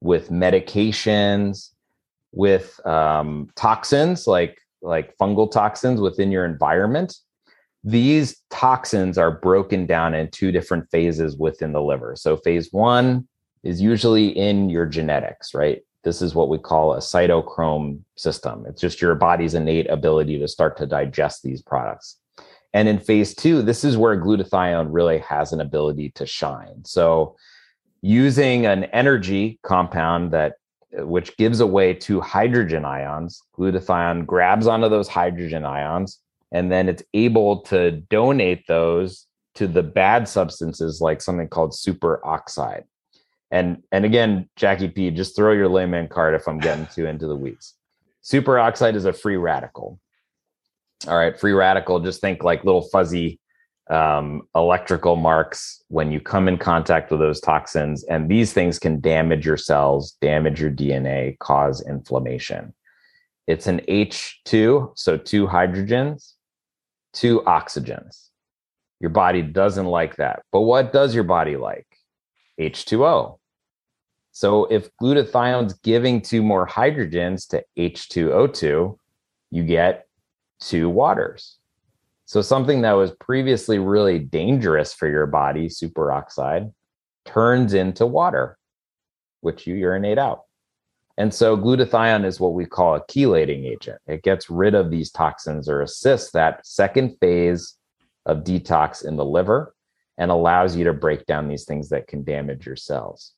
[0.00, 1.70] with medications,
[2.32, 7.16] with um, toxins like like fungal toxins within your environment,
[7.82, 12.14] these toxins are broken down in two different phases within the liver.
[12.16, 13.26] So phase one
[13.64, 15.82] is usually in your genetics, right?
[16.04, 18.64] This is what we call a cytochrome system.
[18.68, 22.18] It's just your body's innate ability to start to digest these products.
[22.72, 26.84] And in phase two, this is where glutathione really has an ability to shine.
[26.84, 27.36] So,
[28.00, 30.54] using an energy compound that
[30.92, 36.20] which gives away to hydrogen ions, glutathione grabs onto those hydrogen ions,
[36.52, 42.84] and then it's able to donate those to the bad substances like something called superoxide.
[43.50, 47.26] And and again, Jacky P, just throw your layman card if I'm getting too into
[47.26, 47.74] the weeds.
[48.22, 49.98] Superoxide is a free radical.
[51.06, 53.40] All right, free radical, just think like little fuzzy
[53.90, 58.04] um, electrical marks when you come in contact with those toxins.
[58.04, 62.74] And these things can damage your cells, damage your DNA, cause inflammation.
[63.46, 66.34] It's an H2, so two hydrogens,
[67.14, 68.28] two oxygens.
[69.00, 70.42] Your body doesn't like that.
[70.52, 71.86] But what does your body like?
[72.60, 73.38] H2O.
[74.32, 78.98] So if glutathione's giving two more hydrogens to H2O2,
[79.50, 80.06] you get
[80.60, 81.57] two waters.
[82.28, 86.74] So something that was previously really dangerous for your body, superoxide,
[87.24, 88.58] turns into water,
[89.40, 90.42] which you urinate out.
[91.16, 93.98] And so glutathione is what we call a chelating agent.
[94.06, 97.78] It gets rid of these toxins or assists that second phase
[98.26, 99.74] of detox in the liver
[100.18, 103.32] and allows you to break down these things that can damage your cells.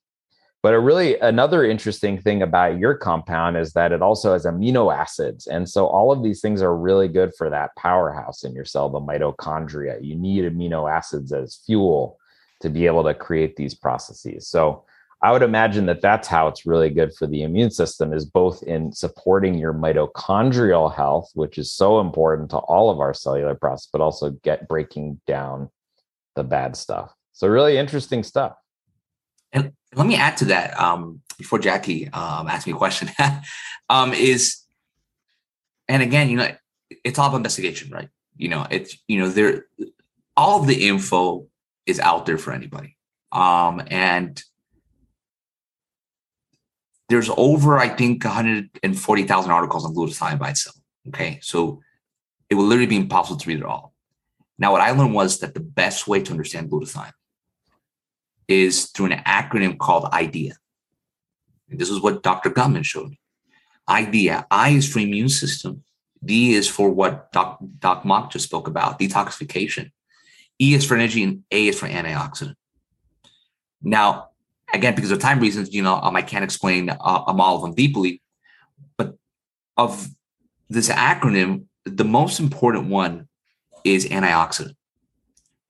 [0.63, 4.95] But a really another interesting thing about your compound is that it also has amino
[4.95, 5.47] acids.
[5.47, 8.91] And so all of these things are really good for that powerhouse in your cell,
[8.91, 10.05] the mitochondria.
[10.05, 12.19] You need amino acids as fuel
[12.61, 14.49] to be able to create these processes.
[14.49, 14.85] So
[15.23, 18.63] I would imagine that that's how it's really good for the immune system is both
[18.63, 23.89] in supporting your mitochondrial health, which is so important to all of our cellular process,
[23.93, 25.71] but also get breaking down
[26.37, 27.15] the bad stuff.
[27.33, 28.57] So really interesting stuff.
[29.53, 33.11] And let me add to that um, before Jacky um, asks me a question.
[33.89, 34.63] um, is
[35.89, 36.49] and again, you know,
[37.05, 38.09] it's all about investigation, right?
[38.37, 39.67] You know, it's you know, there
[40.37, 41.47] all of the info
[41.87, 42.97] is out there for anybody.
[43.33, 44.43] Um, and
[47.09, 50.77] there's over, I think, 140,000 articles on glutathione by itself.
[51.09, 51.41] Okay.
[51.43, 51.83] So
[52.49, 53.93] it will literally be impossible to read it all.
[54.59, 57.13] Now, what I learned was that the best way to understand glutathione
[58.51, 60.55] is through an acronym called IDEA.
[61.71, 62.51] And this is what Dr.
[62.51, 63.21] Gutman showed me.
[63.89, 64.47] IDEA.
[64.51, 65.85] I is for immune system.
[66.23, 69.93] D is for what Doc, Doc Mok just spoke about, detoxification.
[70.61, 72.57] E is for energy, and A is for antioxidant.
[73.83, 74.31] Now,
[74.75, 77.63] again, because of time reasons, you know, um, I can't explain uh, um, all of
[77.63, 78.21] them deeply,
[78.99, 79.17] but
[79.77, 80.09] of
[80.69, 83.29] this acronym, the most important one
[83.85, 84.75] is antioxidant.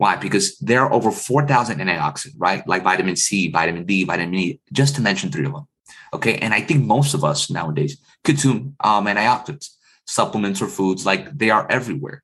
[0.00, 0.16] Why?
[0.16, 2.66] Because there are over 4,000 antioxidants, right?
[2.66, 5.68] Like vitamin C, vitamin D, vitamin E, just to mention three of them.
[6.14, 6.38] Okay.
[6.38, 11.50] And I think most of us nowadays consume um, antioxidants, supplements or foods, like they
[11.50, 12.22] are everywhere.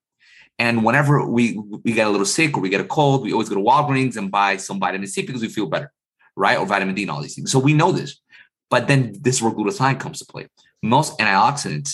[0.58, 3.50] And whenever we we get a little sick or we get a cold, we always
[3.50, 5.92] go to Walgreens and buy some vitamin C because we feel better,
[6.34, 6.58] right?
[6.58, 7.52] Or vitamin D and all these things.
[7.52, 8.18] So we know this.
[8.70, 10.48] But then this is where glutathione comes to play.
[10.82, 11.90] Most antioxidants,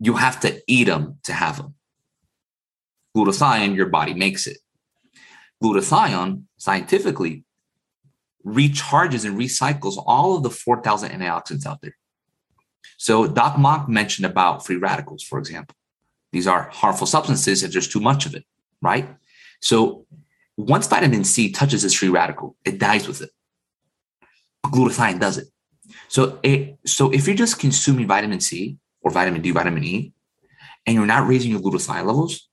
[0.00, 1.74] you have to eat them to have them
[3.18, 4.58] glutathione, your body makes it.
[5.62, 7.44] Glutathione, scientifically,
[8.46, 11.96] recharges and recycles all of the 4,000 antioxidants out there.
[12.96, 15.76] So Doc Mok mentioned about free radicals, for example.
[16.32, 18.44] These are harmful substances if there's too much of it,
[18.82, 19.08] right?
[19.60, 20.06] So
[20.56, 23.30] once vitamin C touches this free radical, it dies with it.
[24.64, 25.48] Glutathione does it.
[26.08, 30.12] So it, so if you're just consuming vitamin C or vitamin D, vitamin E,
[30.86, 32.47] and you're not raising your glutathione levels,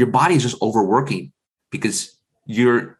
[0.00, 1.30] your body is just overworking
[1.70, 1.98] because
[2.46, 2.98] you're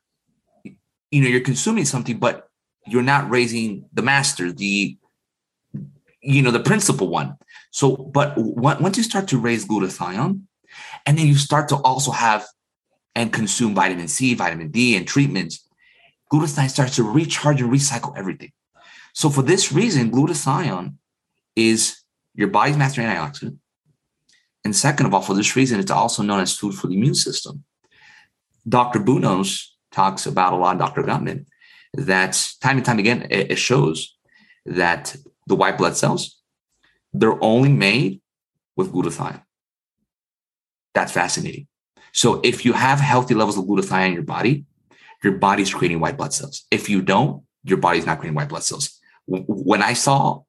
[1.10, 2.34] you know you're consuming something but
[2.86, 4.98] you're not raising the master the
[6.22, 7.38] you know the principal one.
[7.70, 10.42] So but once you start to raise glutathione
[11.06, 12.44] and then you start to also have
[13.14, 15.54] and consume vitamin c vitamin d and treatments
[16.30, 18.52] glutathione starts to recharge and recycle everything.
[19.14, 20.96] So for this reason glutathione
[21.56, 21.80] is
[22.34, 23.56] your body's master antioxidant
[24.64, 27.14] and second of all, for this reason, it's also known as food for the immune
[27.14, 27.64] system.
[28.68, 29.00] Dr.
[29.00, 31.02] Bounous talks about a lot, Dr.
[31.02, 31.46] Gutman,
[31.94, 34.16] that time and time again, it shows
[34.66, 36.40] that the white blood cells,
[37.12, 38.20] they're only made
[38.76, 39.42] with glutathione.
[40.94, 41.66] That's fascinating.
[42.12, 44.64] So if you have healthy levels of glutathione in your body,
[45.24, 46.64] your body's creating white blood cells.
[46.70, 48.98] If you don't, your body's not creating white blood cells.
[49.26, 50.42] When I saw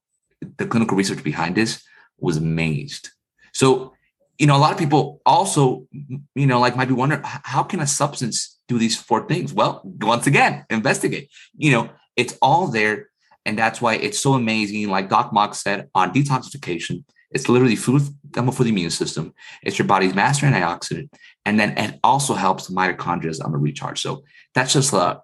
[0.58, 1.84] the clinical research behind this,
[2.20, 3.10] was amazed.
[3.54, 3.94] So
[4.42, 5.88] you know, a lot of people also,
[6.34, 9.54] you know, like might be wondering how can a substance do these four things?
[9.54, 11.30] Well, once again, investigate.
[11.56, 13.12] You know, it's all there.
[13.46, 14.90] And that's why it's so amazing.
[14.90, 18.02] Like Doc Mok said on detoxification, it's literally food
[18.34, 19.32] for the immune system.
[19.62, 21.10] It's your body's master antioxidant.
[21.46, 24.02] And then it also helps the mitochondria on the recharge.
[24.02, 24.24] So
[24.56, 25.20] that's just uh,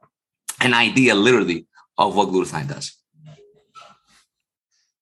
[0.61, 1.65] an idea, literally,
[1.97, 2.95] of what glutathione does.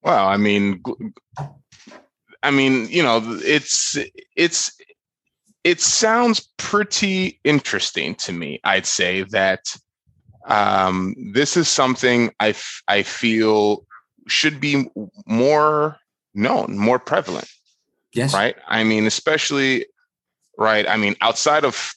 [0.02, 0.82] Well, I mean,
[2.46, 3.98] I mean, you know, it's
[4.36, 4.72] it's
[5.64, 8.60] it sounds pretty interesting to me.
[8.64, 9.76] I'd say that
[10.46, 13.84] um, this is something I, f- I feel
[14.28, 14.88] should be
[15.26, 15.98] more
[16.36, 17.50] known, more prevalent.
[18.14, 18.32] Yes.
[18.32, 18.56] Right.
[18.68, 19.88] I mean, especially
[20.56, 20.88] right.
[20.88, 21.96] I mean, outside of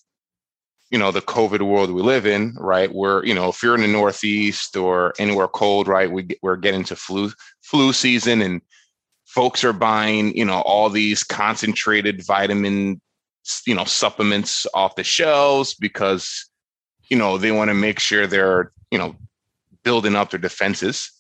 [0.90, 2.90] you know the COVID world we live in, right?
[2.90, 6.84] Where you know if you're in the Northeast or anywhere cold, right, we we're getting
[6.84, 7.30] to flu
[7.60, 8.62] flu season and
[9.38, 13.00] folks are buying, you know, all these concentrated vitamin,
[13.68, 16.50] you know, supplements off the shelves because,
[17.08, 19.14] you know, they want to make sure they're, you know,
[19.84, 21.12] building up their defenses.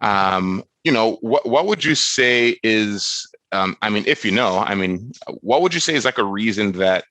[0.00, 4.58] Um, you know, what what would you say is um, I mean, if you know,
[4.58, 7.04] I mean, what would you say is like a reason that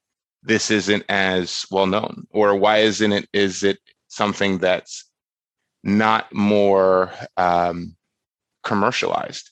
[0.43, 3.29] this isn't as well known, or why isn't it?
[3.31, 3.77] Is it
[4.09, 5.05] something that's
[5.85, 7.95] not more um,
[8.63, 9.51] commercialized?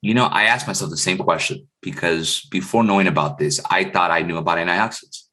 [0.00, 4.10] You know, I asked myself the same question because before knowing about this, I thought
[4.10, 5.24] I knew about antioxidants.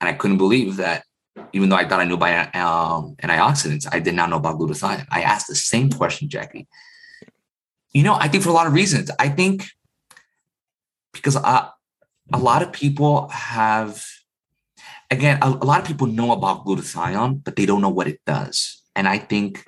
[0.00, 1.04] And I couldn't believe that
[1.52, 5.06] even though I thought I knew about um, antioxidants, I did not know about glutathione.
[5.10, 6.68] I asked the same question, Jacky.
[7.92, 9.10] You know, I think for a lot of reasons.
[9.18, 9.66] I think
[11.12, 11.68] because uh,
[12.32, 14.04] a lot of people have,
[15.10, 18.20] again, a, a lot of people know about glutathione, but they don't know what it
[18.26, 18.82] does.
[18.94, 19.64] And I think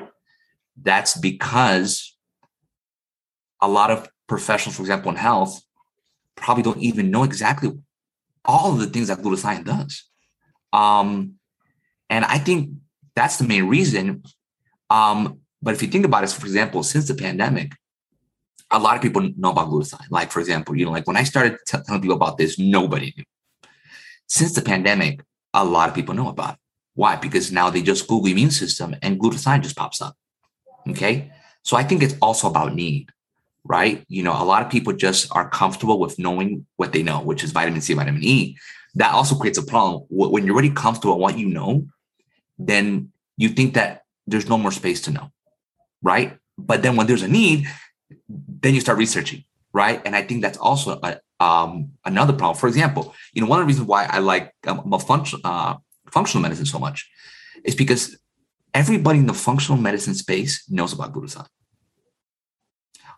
[0.81, 2.12] that's because
[3.63, 5.63] a lot of professionals, for example, in health,
[6.37, 7.71] probably don't even know exactly
[8.45, 10.05] all of the things that glutathione does.
[10.73, 11.35] Um,
[12.11, 12.71] and I think
[13.15, 14.25] that's the main reason.
[14.91, 17.73] Um, but if you think about it, for example, since the pandemic,
[18.71, 20.11] a lot of people know about glutathione.
[20.11, 23.15] Like, for example, you know, like when I started t- telling people about this, nobody
[23.17, 23.25] knew.
[24.27, 25.23] Since the pandemic,
[25.55, 26.61] a lot of people know about it.
[26.95, 27.17] Why?
[27.17, 30.17] Because now they just Google immune system and glutathione just pops up.
[30.89, 31.31] Okay.
[31.63, 33.11] So I think it's also about need,
[33.65, 34.05] right?
[34.09, 37.45] You know, a lot of people just are comfortable with knowing what they know, which
[37.45, 38.57] is vitamin C, vitamin E.
[38.95, 40.05] That also creates a problem.
[40.11, 41.87] When you're already comfortable with what you know,
[42.59, 45.31] then you think that there's no more space to know,
[46.03, 46.39] right?
[46.59, 47.67] But then when there's a need,
[48.29, 50.03] then you start researching, right?
[50.05, 52.59] And I think that's also a, um, another problem.
[52.59, 55.77] For example, you know, one of the reasons why I like um, function, uh,
[56.11, 57.09] functional medicine so much
[57.65, 58.19] is because
[58.75, 61.49] everybody in the functional medicine space knows about glutathione.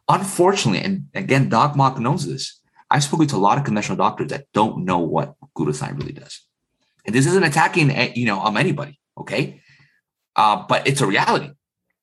[0.08, 2.60] Unfortunately, and again, Doc Mok knows this.
[2.90, 6.40] I've spoken to a lot of conventional doctors that don't know what glutathione really does.
[7.06, 9.60] And this isn't attacking, eh, you know, um, anybody, okay?
[10.36, 11.50] Uh, but it's a reality.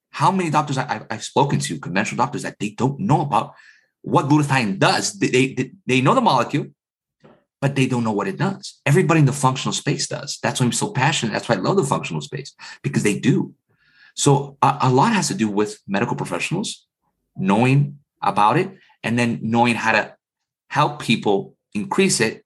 [0.10, 3.54] How many doctors I, have spoken to, conventional doctors, that they don't know about
[4.02, 5.14] what glutathione does?
[5.14, 6.68] They, they, they know the molecule,
[7.62, 8.82] but they don't know what it does.
[8.86, 10.40] Everybody in the functional space does.
[10.42, 11.34] That's why I'm so passionate.
[11.34, 13.54] That's why I love the functional space because they do.
[14.16, 16.88] So a, a lot has to do with medical professionals
[17.36, 20.16] knowing about it and then knowing how to
[20.70, 22.46] help people increase it.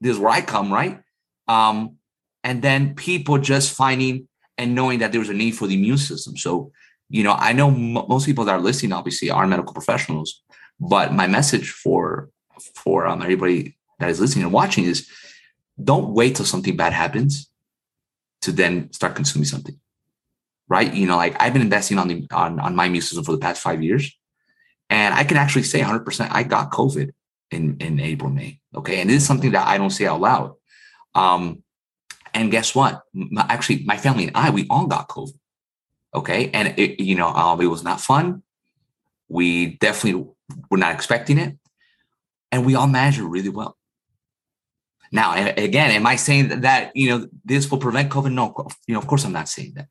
[0.00, 1.00] This is where I come, right?
[1.48, 1.96] Um,
[2.44, 6.36] and then people just finding and knowing that there's a need for the immune system.
[6.36, 6.72] So,
[7.08, 10.42] you know, I know m- most people that are listening obviously are medical professionals,
[10.80, 12.30] but my message for
[12.74, 15.08] for um, everybody that is listening and watching is
[15.82, 17.50] don't wait till something bad happens
[18.42, 19.78] to then start consuming something.
[20.68, 20.92] Right?
[20.92, 23.38] You know, like I've been investing on the on, on my immune system for the
[23.38, 24.10] past five years.
[24.92, 27.12] And I can actually say 100% I got COVID
[27.50, 28.60] in, in April, May.
[28.74, 29.00] Okay.
[29.00, 30.54] And this is something that I don't say out loud.
[31.14, 31.62] Um,
[32.34, 33.02] and guess what?
[33.14, 35.38] My, actually, my family and I, we all got COVID.
[36.14, 36.50] Okay.
[36.52, 38.42] And it, you know, um, it was not fun.
[39.28, 40.26] We definitely
[40.70, 41.56] were not expecting it.
[42.50, 43.78] And we all managed it really well.
[45.10, 48.32] Now, again, am I saying that, you know, this will prevent COVID?
[48.32, 48.54] No,
[48.86, 49.88] you know, of course I'm not saying that.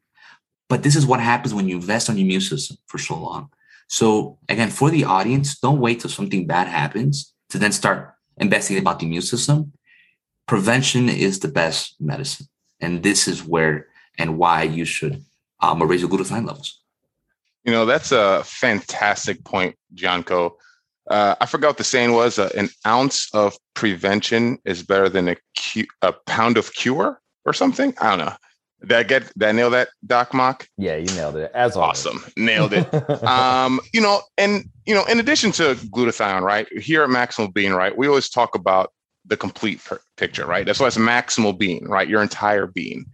[0.71, 3.49] But this is what happens when you invest on your immune system for so long.
[3.89, 8.77] So again, for the audience, don't wait till something bad happens to then start investing
[8.77, 9.73] about the immune system.
[10.47, 12.47] Prevention is the best medicine.
[12.79, 15.25] And this is where and why you should
[15.59, 16.79] um, raise your glutathione levels.
[17.65, 20.53] You know, that's a fantastic point, Gianco
[21.09, 25.27] uh, I forgot what the saying was uh, an ounce of prevention is better than
[25.27, 27.93] a, cu- a pound of cure or something.
[27.99, 28.35] I don't know.
[28.81, 30.67] Did I get that nail that Doc Mok?
[30.77, 31.51] Yeah, you nailed it.
[31.53, 32.05] As always.
[32.05, 32.91] awesome, nailed it.
[33.23, 37.73] um, you know, and you know, in addition to glutathione, right here at Maximal Being,
[37.73, 38.91] right, we always talk about
[39.25, 40.65] the complete per- picture, right?
[40.65, 42.07] That's why it's maximal being, right?
[42.07, 43.05] Your entire being.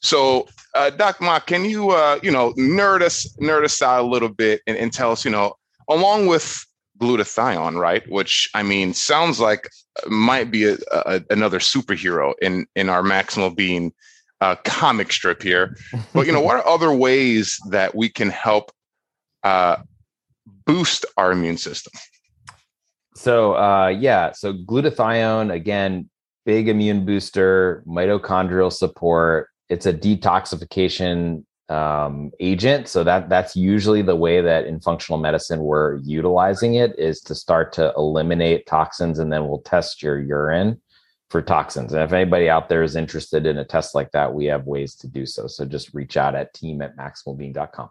[0.00, 4.06] So, uh, Doc Mok, can you, uh, you know, nerd us, nerd us out a
[4.06, 5.54] little bit and, and tell us, you know,
[5.88, 6.66] along with
[6.98, 8.08] glutathione, right?
[8.10, 9.68] Which I mean sounds like
[10.02, 13.92] uh, might be a, a, another superhero in in our maximal being
[14.42, 15.76] uh, comic strip here.
[16.12, 18.72] But you know, what are other ways that we can help
[19.44, 19.76] uh,
[20.66, 21.92] boost our immune system?
[23.14, 26.10] So uh, yeah, so glutathione again,
[26.44, 29.48] big immune booster, mitochondrial support.
[29.68, 32.88] It's a detoxification um, agent.
[32.88, 37.36] So that that's usually the way that in functional medicine we're utilizing it is to
[37.36, 40.80] start to eliminate toxins, and then we'll test your urine
[41.32, 41.94] for toxins.
[41.94, 44.94] And if anybody out there is interested in a test like that, we have ways
[44.96, 45.46] to do so.
[45.46, 47.88] So just reach out at team at maximalbeing.com.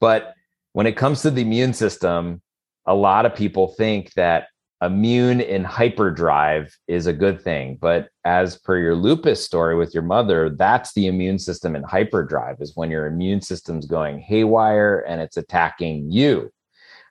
[0.00, 0.34] But
[0.72, 2.40] when it comes to the immune system,
[2.86, 4.46] a lot of people think that
[4.82, 7.76] immune in hyperdrive is a good thing.
[7.80, 12.56] But as per your lupus story with your mother, that's the immune system in hyperdrive
[12.60, 16.50] is when your immune system's going haywire and it's attacking you.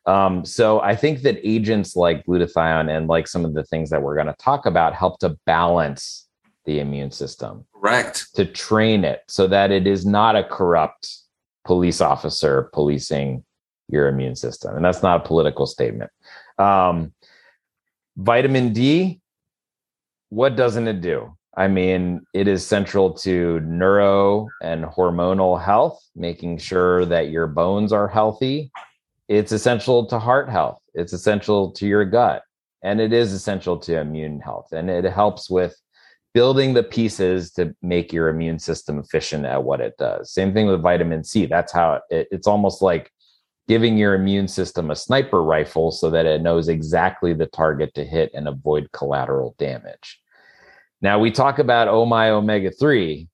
[0.05, 4.01] Um, so I think that agents like glutathione and like some of the things that
[4.01, 6.27] we're going to talk about help to balance
[6.65, 7.65] the immune system.
[7.75, 8.27] Correct.
[8.35, 11.15] To train it so that it is not a corrupt
[11.65, 13.43] police officer policing
[13.89, 14.75] your immune system.
[14.75, 16.11] And that's not a political statement.
[16.57, 17.13] Um,
[18.17, 19.19] vitamin D,
[20.29, 21.35] what doesn't it do?
[21.57, 27.91] I mean, it is central to neuro and hormonal health, making sure that your bones
[27.91, 28.71] are healthy.
[29.29, 30.81] It's essential to heart health.
[30.95, 32.43] It's essential to your gut.
[32.83, 34.71] And it is essential to immune health.
[34.71, 35.75] And it helps with
[36.33, 40.33] building the pieces to make your immune system efficient at what it does.
[40.33, 41.45] Same thing with vitamin C.
[41.45, 43.11] That's how it, it's almost like
[43.67, 48.03] giving your immune system a sniper rifle so that it knows exactly the target to
[48.03, 50.19] hit and avoid collateral damage.
[51.01, 53.28] Now, we talk about oh my omega 3,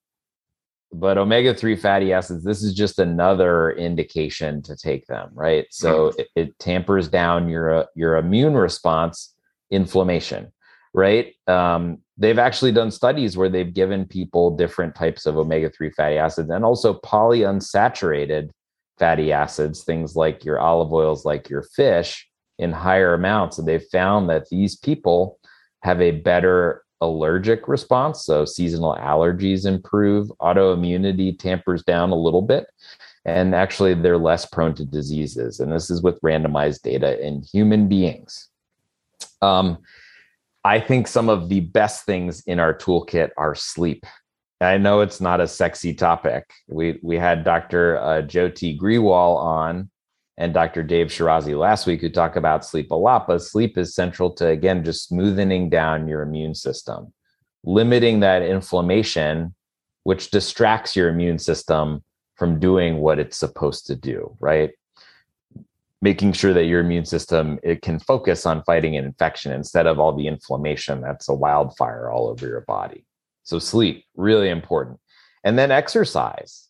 [0.92, 5.66] but omega 3 fatty acids, this is just another indication to take them, right?
[5.70, 9.34] So it, it, tampers down your, your immune response,
[9.70, 10.52] inflammation,
[10.94, 11.34] right?
[11.46, 16.18] Um, they've actually done studies where they've given people different types of omega 3 fatty
[16.18, 18.50] acids and also polyunsaturated
[18.98, 22.26] fatty acids, things like your olive oils, like your fish,
[22.58, 23.58] in higher amounts.
[23.58, 25.38] And they've found that these people
[25.82, 28.24] have a better allergic response.
[28.24, 32.66] So seasonal allergies improve, autoimmunity tampers down a little bit,
[33.24, 35.60] and actually they're less prone to diseases.
[35.60, 38.48] And this is with randomized data in human beings.
[39.42, 39.78] Um,
[40.64, 44.04] I think some of the best things in our toolkit are sleep.
[44.60, 46.50] I know it's not a sexy topic.
[46.66, 47.98] We we had Dr.
[47.98, 49.90] Uh, Jyoti Grewal on
[50.38, 50.82] and Dr.
[50.82, 54.46] Dave Shirazi last week who talk about sleep a lot, but sleep is central to
[54.46, 57.12] again just smoothing down your immune system,
[57.64, 59.54] limiting that inflammation,
[60.04, 62.02] which distracts your immune system
[62.34, 64.72] from doing what it's supposed to do, right?
[66.02, 69.98] Making sure that your immune system it can focus on fighting an infection instead of
[69.98, 73.06] all the inflammation that's a wildfire all over your body.
[73.42, 75.00] So sleep, really important.
[75.44, 76.65] And then exercise.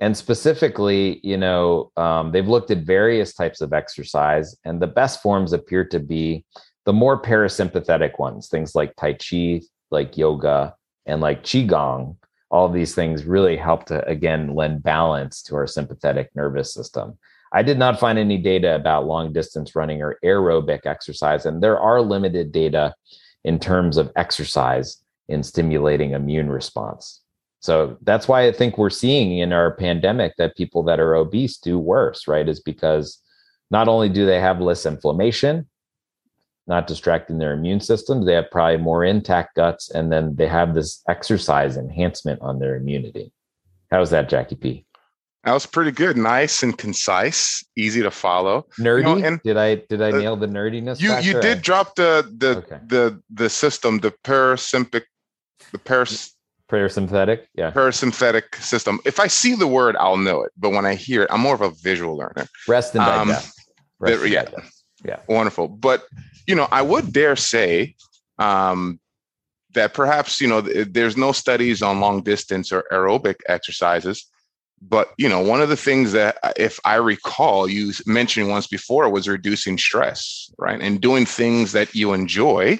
[0.00, 5.20] And specifically, you know, um, they've looked at various types of exercise, and the best
[5.20, 6.44] forms appear to be
[6.86, 10.74] the more parasympathetic ones, things like Tai Chi, like yoga,
[11.04, 12.16] and like Qigong.
[12.50, 17.18] All these things really help to, again, lend balance to our sympathetic nervous system.
[17.52, 21.78] I did not find any data about long distance running or aerobic exercise, and there
[21.78, 22.94] are limited data
[23.44, 27.20] in terms of exercise in stimulating immune response.
[27.60, 31.58] So that's why I think we're seeing in our pandemic that people that are obese
[31.58, 32.48] do worse, right?
[32.48, 33.20] Is because
[33.70, 35.68] not only do they have less inflammation,
[36.66, 40.74] not distracting their immune systems, they have probably more intact guts, and then they have
[40.74, 43.30] this exercise enhancement on their immunity.
[43.90, 44.86] How's that, Jacky P?
[45.44, 48.66] That was pretty good, nice and concise, easy to follow.
[48.78, 48.98] Nerdy?
[48.98, 51.00] You know, and did I did I uh, nail the nerdiness?
[51.00, 52.78] You you did drop the the okay.
[52.86, 55.04] the the system, the parasympathetic
[55.72, 56.34] the paras
[56.70, 57.46] parasympathetic?
[57.54, 57.70] Yeah.
[57.70, 59.00] Parasympathetic system.
[59.04, 61.54] If i see the word i'll know it but when i hear it i'm more
[61.54, 62.46] of a visual learner.
[62.68, 64.44] Rest and digest, um, rest and yeah.
[64.44, 64.84] digest.
[65.04, 65.18] yeah.
[65.28, 65.68] Wonderful.
[65.68, 66.04] But
[66.46, 67.94] you know i would dare say
[68.38, 68.98] um,
[69.74, 74.26] that perhaps you know there's no studies on long distance or aerobic exercises
[74.80, 79.08] but you know one of the things that if i recall you mentioned once before
[79.10, 80.80] was reducing stress right?
[80.80, 82.78] And doing things that you enjoy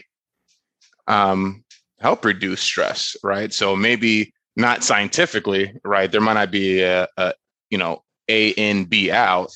[1.09, 1.65] um,
[2.01, 3.53] help reduce stress, right?
[3.53, 6.11] So maybe not scientifically, right?
[6.11, 7.35] There might not be a, a
[7.71, 9.51] you know A in B out,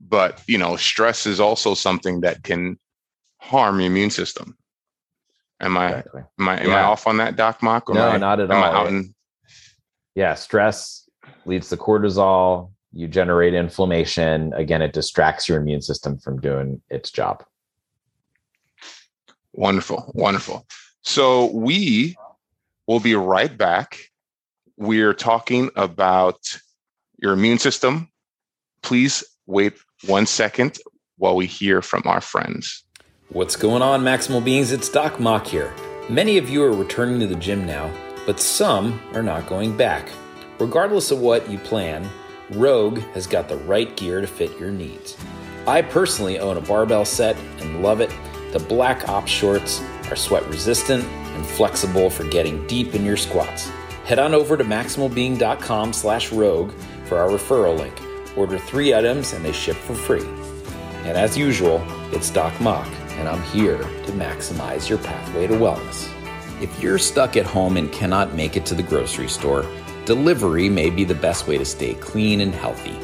[0.00, 2.78] but you know stress is also something that can
[3.40, 4.56] harm your immune system.
[5.60, 6.22] Am I exactly.
[6.38, 6.76] am I am yeah.
[6.76, 7.88] I off on that, Doc Mok?
[7.88, 8.86] no, I, not at all.
[8.86, 9.14] In-
[10.14, 11.08] yeah, stress
[11.44, 12.72] leads to cortisol.
[12.92, 14.52] You generate inflammation.
[14.54, 17.44] Again, it distracts your immune system from doing its job.
[19.52, 20.66] Wonderful, wonderful.
[21.08, 22.18] So we
[22.86, 23.98] will be right back.
[24.76, 26.60] We're talking about
[27.16, 28.10] your immune system.
[28.82, 29.72] Please wait
[30.06, 30.76] one second
[31.16, 32.84] while we hear from our friends.
[33.30, 34.70] What's going on, Maximal Beings?
[34.70, 35.72] It's Doc Mok here.
[36.10, 37.90] Many of you are returning to the gym now,
[38.26, 40.10] but some are not going back.
[40.58, 42.06] Regardless of what you plan,
[42.50, 45.16] Rogue has got the right gear to fit your needs.
[45.66, 48.14] I personally own a barbell set and love it.
[48.52, 49.80] The Black Ops shorts
[50.10, 53.68] are sweat resistant and flexible for getting deep in your squats.
[54.04, 56.72] Head on over to maximalbeing.com slash rogue
[57.04, 57.94] for our referral link.
[58.36, 60.26] Order three items and they ship for free.
[61.04, 61.82] And as usual,
[62.12, 66.12] it's Doc Mok, and I'm here to maximize your pathway to wellness.
[66.62, 69.64] If you're stuck at home and cannot make it to the grocery store,
[70.04, 72.98] delivery may be the best way to stay clean and healthy.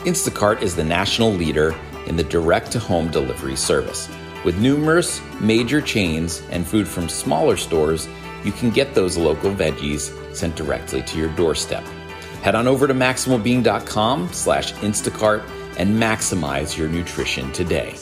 [0.00, 1.74] Instacart is the national leader
[2.06, 4.08] in the direct to home delivery service.
[4.44, 8.08] With numerous major chains and food from smaller stores,
[8.44, 11.82] you can get those local veggies sent directly to your doorstep.
[12.42, 15.42] Head on over to maximalbeing.com slash Instacart
[15.76, 17.96] and maximize your nutrition today.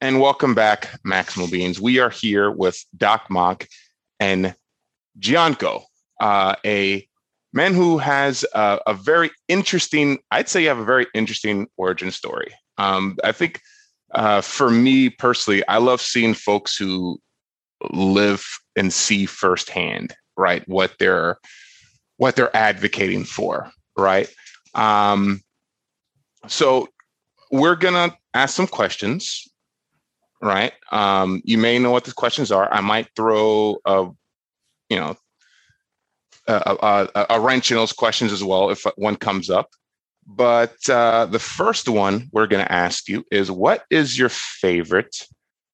[0.00, 1.80] And welcome back, Maximal Beings.
[1.80, 3.68] We are here with Doc Mok
[4.18, 4.56] and
[5.20, 5.84] Gianco,
[6.20, 7.06] uh, a
[7.52, 12.10] man who has a, a, very interesting, I'd say you have a very interesting origin
[12.10, 12.52] story.
[12.78, 13.60] Um, I think
[14.14, 17.18] uh, for me personally, I love seeing folks who
[17.90, 18.44] live
[18.76, 21.38] and see firsthand, right, what they're
[22.18, 24.32] what they're advocating for, right?
[24.74, 25.40] Um,
[26.46, 26.88] so
[27.50, 29.48] we're gonna ask some questions,
[30.40, 30.72] right?
[30.90, 32.72] Um, you may know what the questions are.
[32.72, 34.08] I might throw a,
[34.88, 35.16] you know,
[36.46, 39.70] a, a, a wrench in those questions as well if one comes up.
[40.26, 45.26] But uh, the first one we're going to ask you is what is your favorite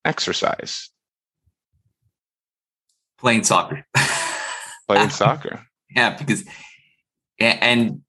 [0.05, 0.91] exercise?
[3.19, 3.85] Playing soccer.
[4.87, 5.67] Playing soccer.
[5.95, 6.45] Yeah, because,
[7.39, 8.03] and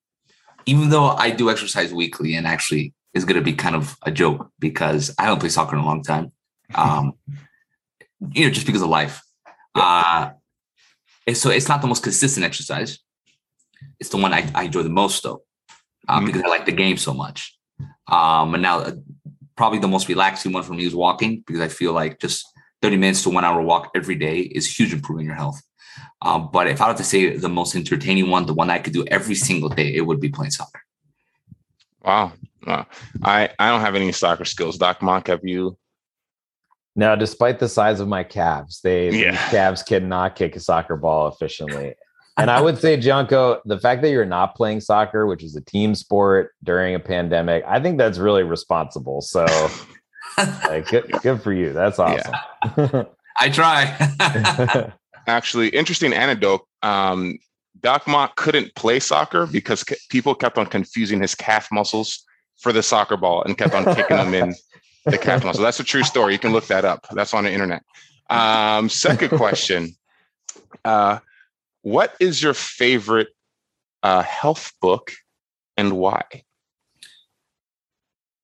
[0.65, 4.11] even though I do exercise weekly and actually is going to be kind of a
[4.11, 6.31] joke because I haven't played soccer in a long time.
[6.75, 7.13] Um,
[8.31, 9.21] you know, just because of life.
[9.75, 10.31] Uh,
[11.33, 12.99] so it's not the most consistent exercise.
[13.99, 15.43] It's the one I, I enjoy the most though,
[16.07, 16.25] uh, mm-hmm.
[16.27, 17.57] because I like the game so much.
[18.07, 18.91] Um, and now uh,
[19.55, 22.45] probably the most relaxing one for me is walking because I feel like just
[22.81, 25.61] 30 minutes to one hour walk every day is huge improving your health.
[26.21, 28.93] Um, but if I had to say the most entertaining one, the one I could
[28.93, 30.81] do every single day, it would be playing soccer.
[32.03, 32.33] Wow.
[32.65, 32.85] wow.
[33.21, 34.77] I, I don't have any soccer skills.
[34.77, 35.77] Doc Mok, have you
[36.99, 39.49] now, despite the size of my calves, they yeah.
[39.51, 41.95] calves cannot kick a soccer ball efficiently.
[42.39, 45.61] And I would say, Gianco, the fact that you're not playing soccer, which is a
[45.61, 49.21] team sport during a pandemic, I think that's really responsible.
[49.21, 49.45] So,
[50.37, 51.73] like, good, good for you.
[51.73, 52.33] That's awesome.
[52.77, 53.03] Yeah.
[53.37, 54.91] I try.
[55.27, 56.61] Actually, interesting anecdote.
[56.81, 57.39] Um,
[57.81, 62.23] Doc Mok couldn't play soccer because people kept on confusing his calf muscles
[62.57, 64.55] for the soccer ball and kept on kicking them in
[65.05, 65.63] the calf muscle.
[65.63, 66.33] That's a true story.
[66.33, 67.05] You can look that up.
[67.11, 67.83] That's on the internet.
[68.29, 69.95] Um, second question:
[70.83, 71.19] uh,
[71.81, 73.29] What is your favorite
[74.03, 75.11] uh, health book
[75.77, 76.23] and why?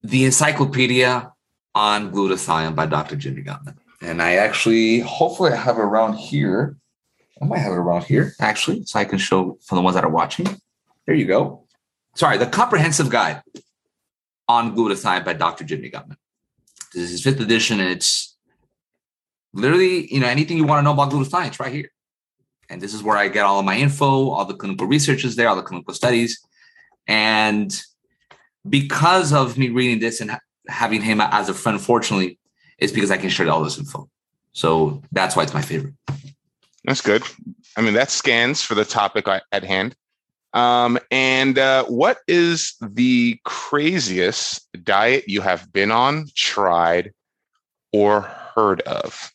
[0.02, 1.32] The Encyclopedia
[1.74, 3.16] on Glutathione by Dr.
[3.16, 3.78] Jimmy Gutman.
[4.00, 6.76] And I actually, hopefully, I have it around here.
[7.40, 10.04] I might have it around here, actually, so I can show for the ones that
[10.04, 10.46] are watching.
[11.06, 11.66] There you go.
[12.14, 13.42] Sorry, the comprehensive guide
[14.48, 15.64] on glutathione by Dr.
[15.64, 16.16] Jimmy Gutman.
[16.94, 18.36] This is his fifth edition, and it's
[19.52, 21.90] literally, you know, anything you want to know about glutathione, it's right here.
[22.68, 25.36] And this is where I get all of my info, all the clinical research is
[25.36, 26.40] there, all the clinical studies.
[27.06, 27.72] And
[28.68, 30.36] because of me reading this and
[30.68, 32.38] having him as a friend, fortunately,
[32.78, 34.08] it's because I can share all this info.
[34.52, 35.94] So that's why it's my favorite.
[36.84, 37.22] That's good.
[37.76, 39.94] I mean, that scans for the topic at hand.
[40.52, 47.12] Um, and uh, what is the craziest diet you have been on, tried,
[47.92, 49.32] or heard of?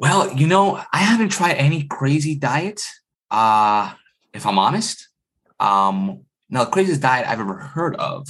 [0.00, 2.80] Well, you know, I haven't tried any crazy diet.
[3.30, 3.92] Uh,
[4.32, 5.10] if I'm honest,
[5.60, 8.26] um, now the craziest diet I've ever heard of,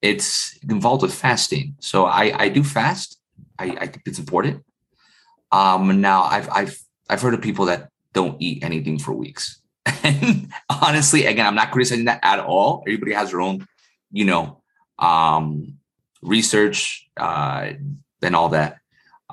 [0.00, 1.74] it's involved with fasting.
[1.80, 3.18] So I, I do fast.
[3.58, 4.64] I, I think it's important.
[5.50, 6.78] Um, now I've I've
[7.10, 9.60] I've heard of people that don't eat anything for weeks.
[10.04, 12.84] And honestly, again, I'm not criticizing that at all.
[12.86, 13.66] Everybody has their own,
[14.12, 14.62] you know,
[15.00, 15.78] um,
[16.22, 17.72] research uh,
[18.22, 18.78] and all that.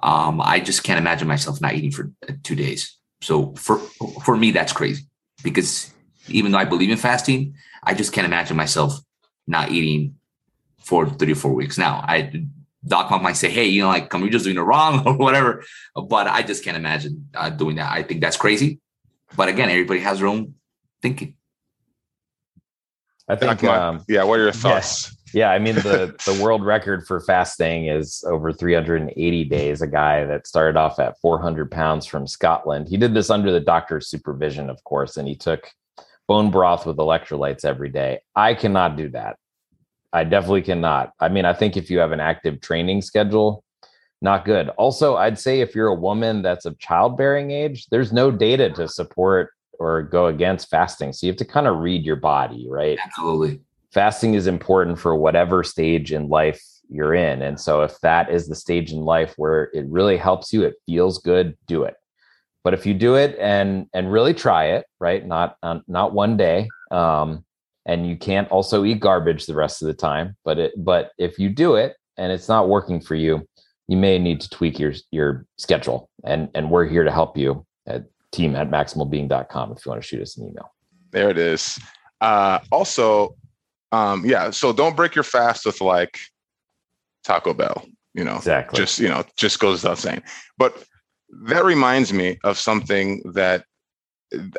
[0.04, 2.98] Um, I just can't imagine myself not eating for uh, two days.
[3.22, 3.78] So for
[4.24, 5.04] for me, that's crazy
[5.44, 5.92] because
[6.28, 9.00] even though I believe in fasting, I just can't imagine myself
[9.48, 10.16] not eating
[10.80, 11.78] for three or four weeks.
[11.78, 12.46] Now, I
[12.86, 15.16] Doc Mok might say, "Hey, you know, like, come, we just doing it wrong or
[15.16, 15.64] whatever,"
[15.96, 17.92] but I just can't imagine uh, doing that.
[17.92, 18.80] I think that's crazy.
[19.36, 20.56] But again, everybody has their own
[21.02, 21.36] thinking.
[23.28, 24.24] I think, um, yeah.
[24.24, 25.16] What are your thoughts?
[25.34, 29.82] Yeah, I mean the the world record for fasting is over 380 days.
[29.82, 32.88] A guy that started off at 400 pounds from Scotland.
[32.88, 35.72] He did this under the doctor's supervision, of course, and he took
[36.28, 38.20] bone broth with electrolytes every day.
[38.36, 39.38] I cannot do that.
[40.14, 41.12] I definitely cannot.
[41.20, 43.64] I mean, I think if you have an active training schedule,
[44.22, 44.70] not good.
[44.70, 48.88] Also, I'd say if you're a woman that's of childbearing age, there's no data to
[48.88, 51.12] support or go against fasting.
[51.12, 53.00] So you have to kind of read your body, right?
[53.04, 53.62] Absolutely.
[53.94, 57.42] Fasting is important for whatever stage in life you're in.
[57.42, 60.76] And so if that is the stage in life where it really helps you, it
[60.86, 61.96] feels good, do it.
[62.64, 65.26] But if you do it and and really try it, right?
[65.26, 67.44] Not um, not one day, um,
[67.88, 70.36] and you can't also eat garbage the rest of the time.
[70.46, 73.48] But it but if you do it and it's not working for you,
[73.88, 76.08] you may need to tweak your your schedule.
[76.24, 80.08] And and we're here to help you at team at maximalbeing.com if you want to
[80.08, 80.72] shoot us an email.
[81.10, 81.80] There it is.
[82.22, 83.36] Uh, also,
[83.92, 84.52] um, yeah.
[84.52, 86.20] So don't break your fast with like
[87.24, 87.86] Taco Bell.
[88.14, 88.78] You know, exactly.
[88.78, 90.24] Just you know, just goes without saying.
[90.58, 90.84] But
[91.46, 93.66] that reminds me of something that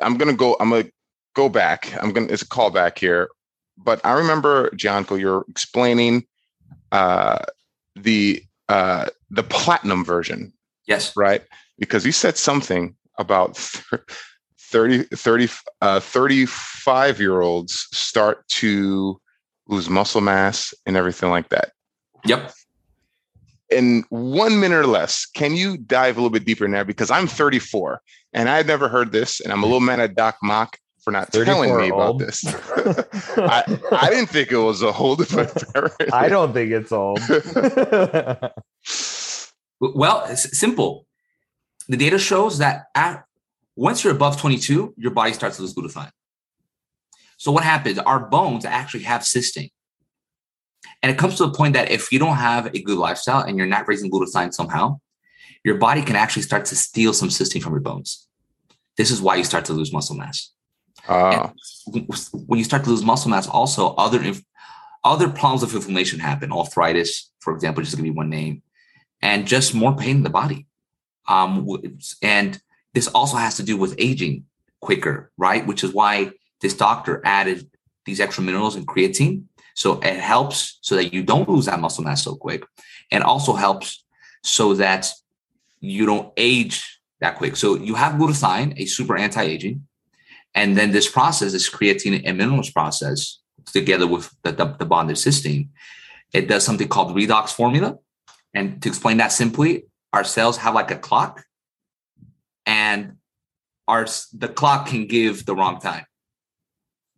[0.00, 0.56] I'm gonna go.
[0.60, 0.90] I'm gonna
[1.34, 1.92] go back.
[2.02, 2.28] I'm gonna.
[2.28, 3.28] It's a callback here.
[3.76, 6.26] But I remember, Gianco, you're explaining
[6.92, 7.38] uh,
[7.96, 10.52] the uh, the platinum version.
[10.86, 11.16] Yes.
[11.16, 11.42] Right.
[11.78, 13.58] Because you said something about
[14.72, 15.48] 30, 30
[15.80, 19.20] uh, 35 year olds start to
[19.68, 21.72] lose muscle mass and everything like that.
[22.24, 22.52] Yep.
[23.70, 26.84] In one minute or less, can you dive a little bit deeper in there?
[26.84, 28.00] Because I'm 34
[28.32, 31.32] and I've never heard this, and I'm a little mad at Doc Mok for not
[31.32, 32.44] telling me about this.
[33.36, 35.64] I, I didn't think it was a old, but
[36.12, 37.20] I don't think it's old.
[39.80, 41.06] well, it's simple.
[41.88, 43.24] The data shows that at,
[43.76, 46.10] once you're above 22, your body starts to lose glutathione.
[47.36, 47.98] So what happens?
[47.98, 49.70] Our bones actually have cysteine.
[51.02, 53.58] And it comes to the point that if you don't have a good lifestyle and
[53.58, 55.00] you're not raising glutathione somehow,
[55.64, 58.28] your body can actually start to steal some cysteine from your bones.
[58.96, 60.52] This is why you start to lose muscle mass.
[61.08, 61.48] Uh.
[62.46, 64.44] When you start to lose muscle mass, also other inf-
[65.04, 66.52] other problems of inflammation happen.
[66.52, 68.62] Arthritis, for example, just to give you one name,
[69.20, 70.66] and just more pain in the body.
[71.26, 71.66] Um,
[72.22, 72.60] and
[72.94, 74.44] this also has to do with aging
[74.80, 75.66] quicker, right?
[75.66, 77.68] Which is why this doctor added
[78.04, 82.04] these extra minerals and creatine so it helps so that you don't lose that muscle
[82.04, 82.64] mass so quick,
[83.10, 84.04] and also helps
[84.42, 85.10] so that
[85.80, 87.56] you don't age that quick.
[87.56, 89.86] So you have glutathione, a super anti-aging,
[90.54, 95.16] and then this process, this creatine and minerals process, together with the, the, the bonded
[95.16, 95.68] cysteine,
[96.32, 97.98] it does something called redox formula.
[98.54, 101.44] And to explain that simply, our cells have like a clock,
[102.66, 103.16] and
[103.88, 106.06] our the clock can give the wrong time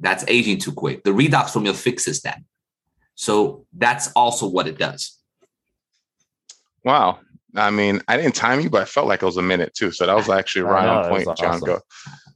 [0.00, 1.04] that's aging too quick.
[1.04, 2.40] The redox formula fixes that.
[3.14, 5.18] So that's also what it does.
[6.84, 7.20] Wow.
[7.56, 9.92] I mean, I didn't time you, but I felt like it was a minute too.
[9.92, 11.60] So that was actually right know, on point, awesome.
[11.60, 11.80] Gianco.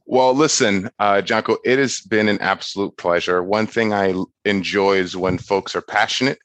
[0.05, 3.43] Well, listen, uh, Gianco, it has been an absolute pleasure.
[3.43, 6.39] One thing I enjoy is when folks are passionate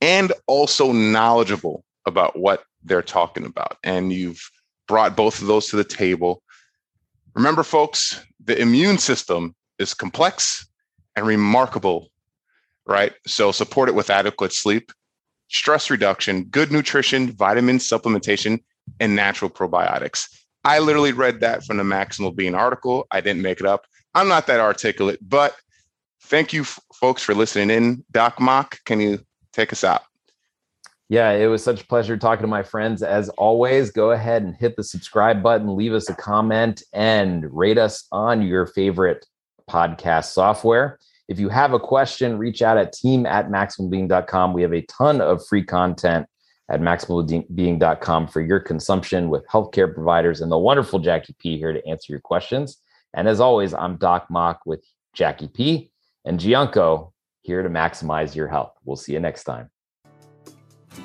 [0.00, 3.76] and also knowledgeable about what they're talking about.
[3.82, 4.40] And you've
[4.90, 6.42] brought both of those to the table.
[7.36, 10.66] Remember, folks, the immune system is complex
[11.14, 12.08] and remarkable,
[12.86, 13.12] right?
[13.24, 14.90] So support it with adequate sleep,
[15.46, 18.64] stress reduction, good nutrition, vitamin supplementation,
[18.98, 20.26] and natural probiotics.
[20.64, 23.06] I literally read that from the Maximal Being article.
[23.12, 23.86] I didn't make it up.
[24.16, 25.54] I'm not that articulate, but
[26.22, 28.04] thank you, f- folks, for listening in.
[28.10, 29.20] Doc Mok, can you
[29.52, 30.02] take us out?
[31.10, 33.02] Yeah, it was such a pleasure talking to my friends.
[33.02, 37.78] As always, go ahead and hit the subscribe button, leave us a comment, and rate
[37.78, 39.26] us on your favorite
[39.68, 41.00] podcast software.
[41.26, 44.52] If you have a question, reach out at team at maximalbeing.com.
[44.52, 46.28] We have a ton of free content
[46.68, 51.84] at maximalbeing.com for your consumption with healthcare providers and the wonderful Jacky P here to
[51.88, 52.76] answer your questions.
[53.14, 55.90] And as always, I'm Doc Mok with Jacky P
[56.24, 57.10] and Gianco
[57.42, 58.74] here to maximize your health.
[58.84, 59.70] We'll see you next time.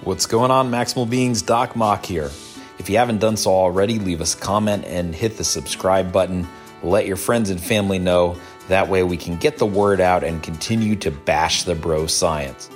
[0.04, 1.42] What's going on, Maximal Beings?
[1.42, 2.30] Doc Mok here.
[2.78, 6.48] If you haven't done so already, leave us a comment and hit the subscribe button.
[6.84, 8.38] Let your friends and family know
[8.68, 12.70] that way we can get the word out and continue to bash the bro science.